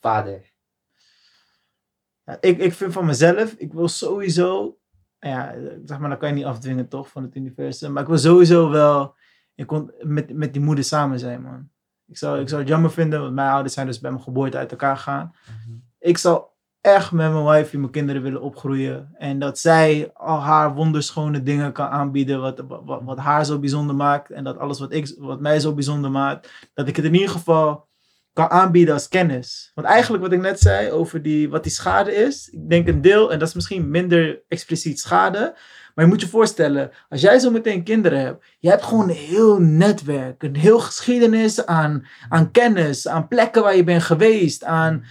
[0.00, 0.52] vader?
[2.24, 4.78] Ja, ik, ik vind van mezelf, ik wil sowieso,
[5.18, 5.54] ja,
[5.84, 8.70] zeg maar, dat kan je niet afdwingen toch van het universum, maar ik wil sowieso
[8.70, 9.16] wel
[9.56, 11.68] ik kon met, met die moeder samen zijn, man.
[12.06, 14.56] Ik zou, ik zou het jammer vinden, want mijn ouders zijn dus bij mijn geboorte
[14.56, 15.34] uit elkaar gegaan.
[15.46, 15.76] Mhm.
[15.98, 16.44] Ik zou
[16.80, 19.14] echt met mijn wife mijn kinderen willen opgroeien.
[19.18, 23.94] En dat zij al haar wonderschone dingen kan aanbieden, wat, wat, wat haar zo bijzonder
[23.94, 24.30] maakt.
[24.30, 27.30] En dat alles wat, ik, wat mij zo bijzonder maakt, dat ik het in ieder
[27.30, 27.88] geval
[28.32, 29.70] kan aanbieden als kennis.
[29.74, 33.00] Want eigenlijk wat ik net zei over die, wat die schade is, ik denk een
[33.00, 35.56] deel, en dat is misschien minder expliciet schade,
[35.96, 39.14] maar je moet je voorstellen, als jij zo meteen kinderen hebt, je hebt gewoon een
[39.14, 45.04] heel netwerk, een heel geschiedenis aan, aan kennis, aan plekken waar je bent geweest, aan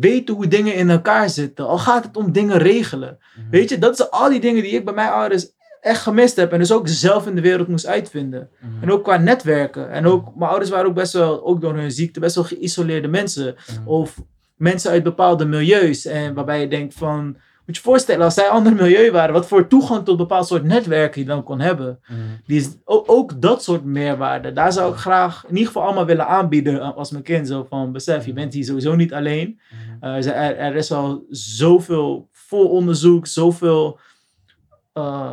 [0.00, 1.66] weten hoe dingen in elkaar zitten.
[1.66, 3.18] Al gaat het om dingen regelen.
[3.36, 3.50] Mhm.
[3.50, 5.46] Weet je, dat zijn al die dingen die ik bij mijn ouders
[5.80, 8.50] echt gemist heb en dus ook zelf in de wereld moest uitvinden.
[8.60, 8.82] Mhm.
[8.82, 9.90] En ook qua netwerken.
[9.90, 13.08] En ook, mijn ouders waren ook best wel, ook door hun ziekte, best wel geïsoleerde
[13.08, 13.54] mensen.
[13.54, 13.88] Mhm.
[13.88, 14.22] Of
[14.56, 16.06] mensen uit bepaalde milieus.
[16.06, 17.36] En waarbij je denkt van,
[17.66, 20.64] moet je je voorstellen, als zij ander milieu waren, wat voor toegang tot bepaald soort
[20.64, 22.00] netwerken je dan kon hebben.
[22.06, 22.18] Mhm.
[22.46, 24.52] Die is ook, ook dat soort meerwaarde.
[24.52, 27.48] Daar zou ik graag in ieder geval allemaal willen aanbieden als mijn kind.
[27.48, 29.60] Zo van, besef, je bent hier sowieso niet alleen.
[30.00, 30.14] Mhm.
[30.14, 33.98] Uh, er, is al zoveel vol onderzoek, zoveel,
[34.94, 35.32] uh,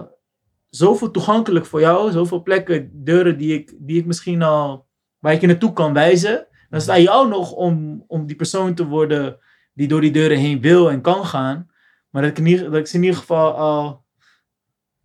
[0.70, 4.86] zoveel toegankelijk voor jou, zoveel plekken, deuren die ik, die ik misschien al,
[5.20, 6.48] waar ik je naartoe kan wijzen.
[6.70, 9.38] Dan sta jou nog om, om die persoon te worden
[9.74, 11.70] die door die deuren heen wil en kan gaan.
[12.12, 14.06] Maar dat ik, in ieder, dat ik ze in ieder geval al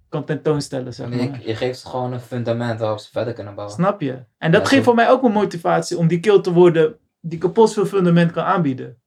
[0.09, 1.19] kan tentoonstellen, zeg maar.
[1.19, 3.77] je, je geeft ze gewoon een fundament waarop ze verder kunnen bouwen.
[3.77, 4.25] Snap je?
[4.39, 6.99] En dat Ja, geeft zo- voor mij ook een motivatie om die kill te worden
[7.21, 9.01] die kapot veel fundament kan aanbieden.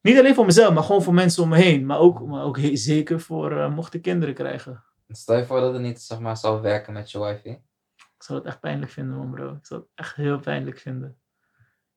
[0.00, 1.86] Niet alleen voor mezelf, maar gewoon voor mensen om me heen.
[1.86, 4.84] Maar ook, maar ook zeker voor uh, mocht ik kinderen krijgen.
[5.08, 7.52] Stel je voor dat het niet zeg maar, zou werken met je wifey.
[7.96, 9.52] Ik zou het echt pijnlijk vinden, man, bro.
[9.52, 11.18] Ik zou het echt heel pijnlijk vinden.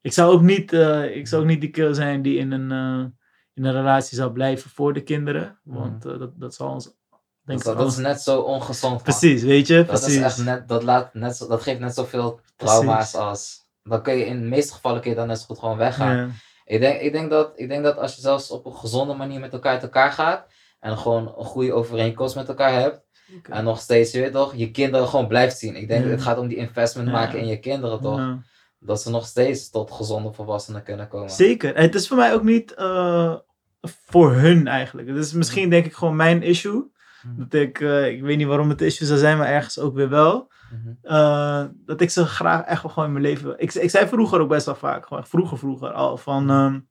[0.01, 2.71] Ik zou ook niet, uh, ik zou ook niet die kill zijn die in een,
[2.71, 3.05] uh,
[3.53, 5.59] in een relatie zou blijven voor de kinderen.
[5.63, 6.99] Want uh, dat, dat zal ons.
[7.45, 9.03] Denk dat, dat is net zo ongezond.
[9.03, 9.75] Precies, weet je?
[9.75, 10.15] Dat, Precies.
[10.15, 13.15] is echt net, dat, laat net zo, dat geeft net zoveel trauma's Precies.
[13.15, 13.59] als.
[13.83, 16.15] Dan kun je in de meeste gevallen kun je dan net zo goed gewoon weggaan.
[16.15, 16.29] Ja.
[16.65, 19.39] Ik, denk, ik, denk dat, ik denk dat als je zelfs op een gezonde manier
[19.39, 20.45] met elkaar uit elkaar gaat.
[20.79, 23.01] En gewoon een goede overeenkomst met elkaar hebt.
[23.49, 25.75] En nog steeds, je weet toch, je kinderen gewoon blijft zien.
[25.75, 26.09] Ik denk, Ja.
[26.11, 28.35] het gaat om die investment maken in je kinderen toch.
[28.83, 31.29] Dat ze nog steeds tot gezonde volwassenen kunnen komen.
[31.29, 31.75] Zeker.
[31.75, 33.35] En het is voor mij ook niet uh,
[33.81, 35.07] voor hun eigenlijk.
[35.07, 36.91] Het is misschien denk ik gewoon mijn issue.
[37.23, 37.37] Mhm.
[37.37, 40.09] Dat ik, uh, ik weet niet waarom het issue zou zijn, maar ergens ook weer
[40.09, 40.51] wel.
[40.71, 41.13] Mhm.
[41.13, 43.53] Uh, dat ik ze graag echt wel gewoon in mijn leven.
[43.57, 46.49] Ik, ik zei vroeger ook best wel vaak, gewoon vroeger, vroeger al, van.
[46.49, 46.89] Um,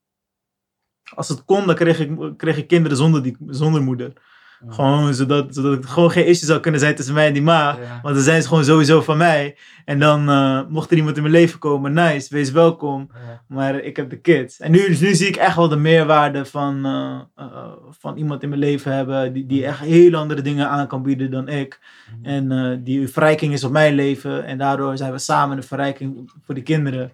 [1.14, 4.12] als het kon, dan kreeg ik, kreeg ik kinderen zonder, die, zonder moeder.
[4.60, 4.72] Mhm.
[4.72, 7.78] Gewoon zodat, zodat het gewoon geen issue zou kunnen zijn tussen mij en die ma.
[8.02, 9.56] Want dan zijn ze gewoon sowieso van mij.
[9.84, 13.10] En dan uh, mocht er iemand in mijn leven komen, nice, wees welkom.
[13.46, 14.60] Maar ik heb de kids.
[14.60, 17.46] En nu, dus nu zie ik echt wel de meerwaarde van, uh, uh,
[17.90, 19.32] van iemand in mijn leven hebben.
[19.32, 21.80] Die, die echt heel andere dingen aan kan bieden dan ik.
[22.22, 22.28] Mhm.
[22.28, 24.44] En die verrijking is op mijn leven.
[24.44, 27.12] En daardoor zijn we samen de verrijking voor de kinderen.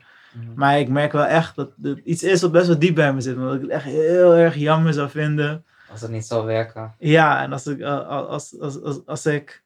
[0.55, 3.21] Maar ik merk wel echt dat het iets is wat best wel diep bij me
[3.21, 3.37] zit.
[3.37, 5.65] Omdat ik het echt heel erg jammer zou vinden.
[5.97, 6.95] Als het niet zou werken.
[6.99, 9.65] Ja, en als ik, uh, als, als, als, als ik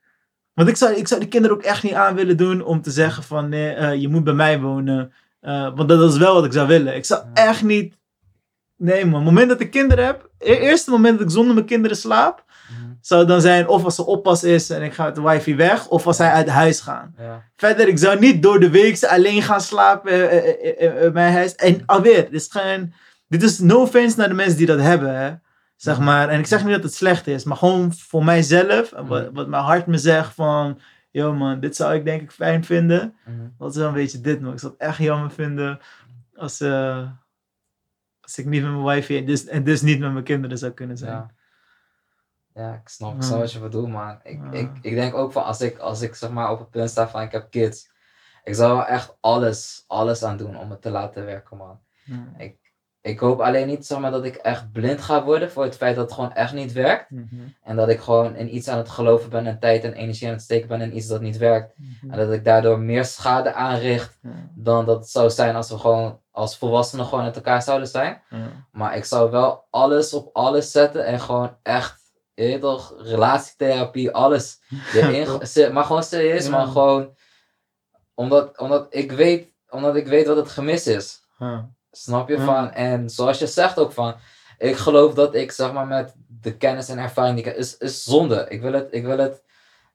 [0.55, 2.91] want ik zou, ik zou die kinderen ook echt niet aan willen doen om te
[2.91, 5.13] zeggen van nee, uh, je moet bij mij wonen.
[5.43, 6.97] Uh, want dat is wel wat ik zou willen.
[6.97, 7.99] Ik zou echt niet.
[8.77, 11.67] Nee man, het moment dat ik kinderen heb, het eerste moment dat ik zonder mijn
[11.67, 12.91] kinderen slaap, Mhm.
[13.01, 15.89] zou dan zijn of als ze oppas is en ik ga met de wifi weg,
[15.89, 17.15] of als zij uit huis gaan.
[17.19, 17.45] Ja.
[17.57, 20.13] Verder, ik zou niet door de week alleen gaan slapen
[21.03, 21.55] in mijn huis.
[21.55, 22.93] En alweer, dit is gewoon,
[23.29, 25.33] dit is no offense naar de mensen die dat hebben, hè.
[25.81, 29.31] Zeg maar, en ik zeg niet dat het slecht is, maar gewoon voor mijzelf, wat,
[29.33, 33.17] wat mijn hart me zegt van, yo man, dit zou ik denk ik fijn vinden.
[33.25, 33.49] Mhm.
[33.59, 34.53] Dat is wel een beetje dit, man.
[34.53, 35.81] Ik zou het echt jammer vinden
[36.35, 37.11] als, uh,
[38.21, 40.73] als ik niet met mijn wifi en dus, en dus niet met mijn kinderen zou
[40.73, 41.13] kunnen zijn.
[41.13, 41.31] Ja.
[42.55, 44.21] Ja, ik snap, ik snap wat je bedoelt, man.
[44.23, 44.51] Ik, Ja.
[44.59, 47.09] ik, ik denk ook van als ik, als ik zeg maar op het punt sta
[47.09, 47.91] van ik heb kids,
[48.45, 51.81] ik zou echt alles, alles aan doen om het te laten werken, man.
[52.05, 52.33] Ja.
[52.37, 52.70] Ik,
[53.03, 55.97] ik hoop alleen niet zeg maar, dat ik echt blind ga worden voor het feit
[55.97, 57.11] dat het gewoon echt niet werkt.
[57.11, 57.25] Mhm.
[57.63, 60.33] En dat ik gewoon in iets aan het geloven ben en tijd en energie aan
[60.35, 61.73] het steken ben in iets dat niet werkt.
[61.77, 62.11] Mhm.
[62.13, 64.31] En dat ik daardoor meer schade aanricht Ja.
[64.55, 68.23] dan dat het zou zijn als we gewoon als volwassenen gewoon met elkaar zouden zijn.
[68.31, 68.67] Ja.
[68.73, 72.01] Maar ik zou wel alles op alles zetten en gewoon echt,
[72.35, 74.61] je toch, relatietherapie, alles.
[74.95, 76.51] erin maar gewoon serieus, Ja.
[76.51, 77.15] maar gewoon,
[78.15, 81.21] omdat, omdat, ik weet, omdat ik weet wat het gemis is.
[81.93, 82.73] Snap je van?
[82.73, 84.15] En zoals je zegt ook van,
[84.59, 87.77] ik geloof dat ik zeg maar met de kennis en ervaring die ik heb, is,
[87.77, 88.47] is zonde.
[88.49, 89.43] Ik wil het, ik wil het,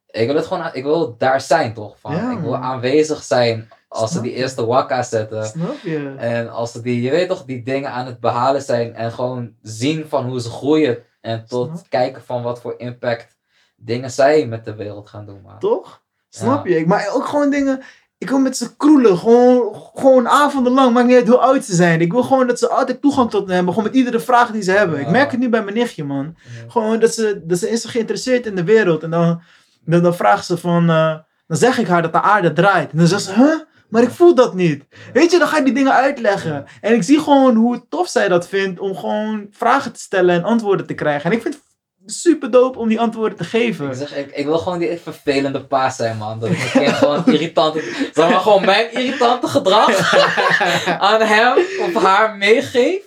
[0.07, 1.99] ik wil het gewoon, ik wil daar zijn toch?
[1.99, 2.15] Van.
[2.15, 4.37] Ja, ik wil aanwezig zijn als ze die je.
[4.37, 5.45] eerste wakka zetten.
[5.45, 6.15] Snap je?
[6.17, 9.55] En als ze die, je weet toch, die dingen aan het behalen zijn en gewoon
[9.61, 13.37] zien van hoe ze groeien en tot Snap kijken van wat voor impact
[13.75, 15.41] dingen zij met de wereld gaan doen.
[15.41, 15.59] Man.
[15.59, 16.03] Toch?
[16.29, 16.75] Snap Ja.
[16.77, 16.85] je?
[16.85, 17.83] Maar ook gewoon dingen.
[18.25, 19.17] Ik wil met ze kroelen.
[19.17, 20.93] Gewoon, gewoon avondenlang.
[20.93, 22.01] Maakt niet uit hoe oud ze zijn.
[22.01, 23.73] Ik wil gewoon dat ze altijd toegang tot me hebben.
[23.73, 24.99] Gewoon met iedere vraag die ze hebben.
[24.99, 26.35] Ik merk het nu bij mijn nichtje, man.
[26.67, 29.03] Gewoon dat ze, dat ze is geïnteresseerd in de wereld.
[29.03, 29.41] En dan,
[29.85, 30.89] dan, dan vraagt ze van.
[30.89, 31.15] eh,
[31.47, 32.91] dan zeg ik haar dat de aarde draait.
[32.91, 33.59] En dan zegt ze, huh?
[33.89, 34.83] Maar ik voel dat niet.
[35.13, 36.65] Weet je, dan ga ik die dingen uitleggen.
[36.81, 40.43] En ik zie gewoon hoe tof zij dat vindt om gewoon vragen te stellen en
[40.43, 41.29] antwoorden te krijgen.
[41.31, 41.63] En ik vind het
[42.05, 43.89] super dope om die antwoorden te geven.
[43.89, 46.39] Ik, zeg, ik, ik wil gewoon die vervelende paas zijn, man.
[46.39, 47.81] Dat ik gewoon irritante...
[48.13, 50.13] Zeg maar gewoon mijn irritante gedrag
[51.11, 53.01] aan hem of haar meegeef.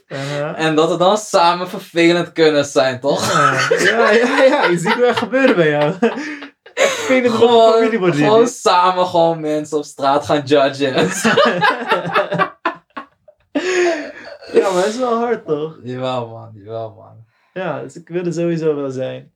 [0.57, 3.33] En dat we dan samen vervelend kunnen zijn, toch?
[3.83, 4.65] Ja, ja, ja.
[4.65, 5.95] Je ziet er gebeuren bij jou.
[6.75, 11.11] Vervelend Gewoon, wordt gewoon samen gewoon mensen op straat gaan judgen.
[14.53, 15.79] Ja, maar dat is wel hard toch?
[15.83, 16.51] jawel, man.
[16.55, 17.08] Jawel, man.
[17.59, 19.33] Ja, dus ik wil er sowieso wel zijn.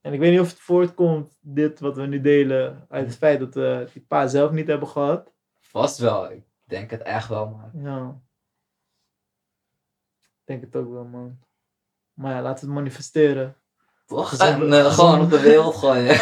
[0.00, 3.40] En ik weet niet of het voortkomt, dit wat we nu delen, uit het feit
[3.40, 5.32] dat we die pa zelf niet hebben gehad.
[5.58, 6.30] Vast wel.
[6.30, 7.82] Ik denk het echt wel, man.
[7.82, 8.20] Ja.
[10.18, 11.38] Ik denk het ook wel, man.
[12.12, 13.54] Maar ja, laten we het manifesteren.
[14.06, 14.34] Toch?
[14.38, 16.16] En, eh, gewoon op de wereld gooien.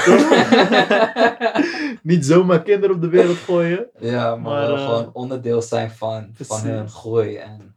[2.12, 3.90] niet zomaar kinderen op de wereld gooien.
[3.98, 7.76] ja, maar, eh, gewoon onderdeel zijn van, van hun groei en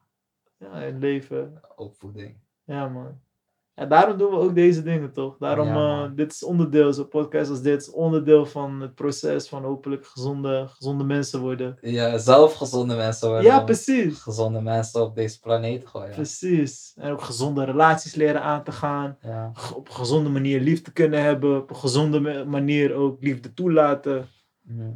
[0.58, 1.62] Ja, in leven.
[1.76, 2.38] opvoeding.
[2.64, 3.22] Ja, man.
[3.76, 5.38] Ja, daarom doen we ook deze dingen, toch?
[5.38, 9.48] Daarom, Ja, eh, dit is onderdeel, zo'n podcast als dit is onderdeel van het proces
[9.48, 11.78] van hopelijk gezonde, gezonde mensen worden.
[11.82, 13.46] Ja, zelf gezonde mensen worden.
[13.46, 14.22] Ja, precies.
[14.22, 16.12] Gezonde mensen op deze planeet gooien.
[16.12, 16.94] Precies.
[16.96, 19.18] En ook gezonde relaties leren aan te gaan.
[19.22, 19.52] Ja.
[19.76, 21.58] Op een gezonde manier liefde kunnen hebben.
[21.58, 24.30] Op een gezonde ma- manier ook liefde toelaten.
[24.62, 24.92] Mhm.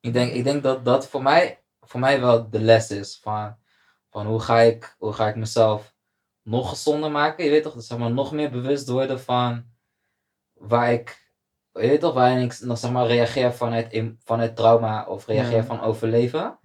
[0.00, 3.56] Ik denk, ik denk dat dat voor mij, voor mij wel de les is van,
[4.10, 5.89] van hoe, ga ik, hoe ga ik mezelf
[6.42, 7.44] nog gezonder maken.
[7.44, 9.64] Je weet toch, zeg maar, nog meer bewust worden van
[10.54, 11.32] waar ik,
[11.72, 15.64] je weet toch, waarin ik nog, zeg maar, reageer vanuit, vanuit trauma of reageer Ja.
[15.64, 16.58] van overleven.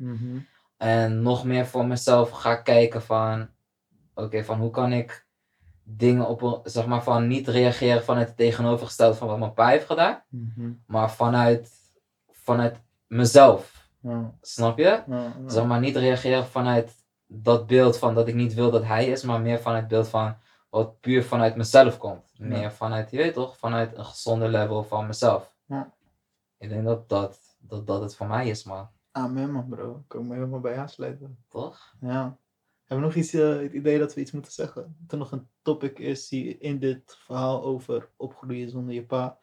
[0.78, 3.50] En nog meer voor mezelf ga kijken van,
[4.14, 5.28] oké, van hoe kan ik
[5.84, 9.86] dingen op, zeg maar, van niet reageren vanuit het tegenovergestelde van wat mijn pa heeft
[9.86, 10.24] gedaan,
[10.88, 11.72] maar vanuit,
[12.32, 13.90] vanuit mezelf.
[14.02, 15.02] Ja, Snap je?
[15.08, 15.34] ja.
[15.48, 16.94] Zeg maar niet reageren vanuit
[17.42, 20.08] dat beeld van dat ik niet wil dat hij is, maar meer vanuit het beeld
[20.08, 20.36] van
[20.70, 22.32] wat puur vanuit mezelf komt.
[22.34, 22.46] Ja.
[22.46, 25.54] Meer vanuit, je weet toch, vanuit een gezonde level van mezelf.
[25.66, 25.94] Ja.
[26.58, 28.90] Ik denk dat dat, dat dat het voor mij is, man.
[29.12, 29.96] Amen, man, bro.
[29.96, 31.38] Ik kan me helemaal bij aansluiten.
[31.48, 31.96] Toch?
[32.00, 32.38] Ja.
[32.86, 34.96] Hebben we nog iets, eh, het idee dat we iets moeten zeggen?
[35.00, 39.38] Dat er nog een topic is die in dit verhaal over opgroeien zonder je pa.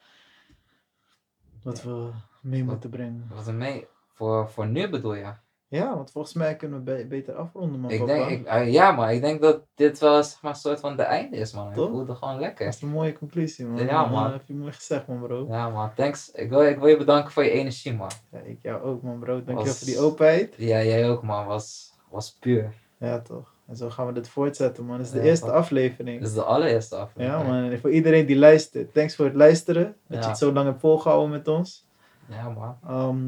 [1.62, 3.28] Wat we mee moeten brengen.
[3.34, 3.86] Wat er mee?
[4.12, 5.34] Voor, voor nu bedoel je?
[5.72, 7.90] Ja, want volgens mij kunnen we be- beter afronden, man.
[7.90, 10.80] Ik denk, ik, eh, ja, maar ik denk dat dit wel zeg maar, een soort
[10.80, 11.68] van de einde is, man.
[11.68, 11.88] Ik Toch?
[11.88, 12.64] voel het gewoon lekker.
[12.64, 13.84] Dat is een mooie conclusie, man.
[13.84, 14.32] Ja, Eh, man.
[14.32, 15.46] heb je mooi gezegd, man, bro.
[15.48, 16.30] Ja, man, thanks.
[16.30, 18.10] Ik wil, ik wil je bedanken voor je energie, man.
[18.32, 19.32] Ja, ik jou ook, man, bro.
[19.34, 20.54] Dankjewel Was- voor die openheid.
[20.56, 21.46] Ja, jij ook, man.
[21.46, 22.72] Was, was puur.
[22.98, 23.54] Ja, toch.
[23.68, 24.96] En zo gaan we dit voortzetten, man.
[24.96, 26.18] Dit is de Ja, eerste aflevering.
[26.18, 27.42] Dit is de allereerste aflevering.
[27.46, 27.70] Ja, man.
[27.70, 29.84] En voor iedereen die luistert, thanks voor het luisteren.
[29.84, 30.20] Dat Ja.
[30.20, 31.86] je het zo lang hebt volgehouden met ons.
[32.28, 32.76] Ja, man.
[32.86, 33.18] Ehm,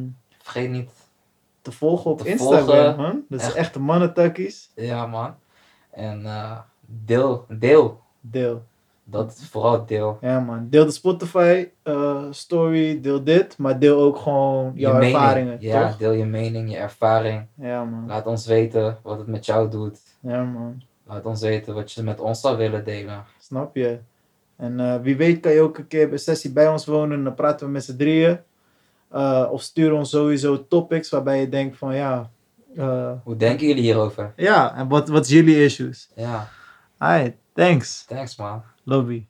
[0.42, 0.90] Vergeet niet.
[1.64, 2.96] Te volgen op Te Instagram, volgen.
[2.96, 3.22] man.
[3.28, 3.74] Dat is Echt.
[3.74, 4.70] een mannentakkies.
[4.74, 5.34] Ja, man.
[5.90, 8.00] En eh, deel, deel.
[8.20, 8.62] Deel.
[9.04, 10.18] Dat is vooral deel.
[10.20, 10.66] Ja, man.
[10.70, 13.58] Deel de Spotify eh, story, deel dit.
[13.58, 15.96] Maar deel ook gewoon jouw ervaringen, Ja, toch?
[15.96, 17.46] deel je mening, je ervaring.
[17.54, 18.06] Ja, man.
[18.06, 20.00] Laat ons weten wat het met jou doet.
[20.20, 20.82] Ja, man.
[21.06, 23.24] Laat ons weten wat je met ons zou willen delen.
[23.38, 23.98] Snap je?
[24.56, 27.18] En eh, wie weet kan je ook een keer bij sessie bij ons wonen.
[27.18, 28.38] En dan praten we met z'n drieën.
[29.14, 32.30] Eh, of stuur ons sowieso topics waarbij je denkt van ja.
[32.76, 34.32] eh, Hoe denken jullie hierover?
[34.36, 36.10] ja, en wat, wat is jullie issues?
[36.16, 36.48] Ja,
[36.98, 38.04] Alright, thanks.
[38.04, 38.62] thanks man.
[38.84, 39.26] Lobby.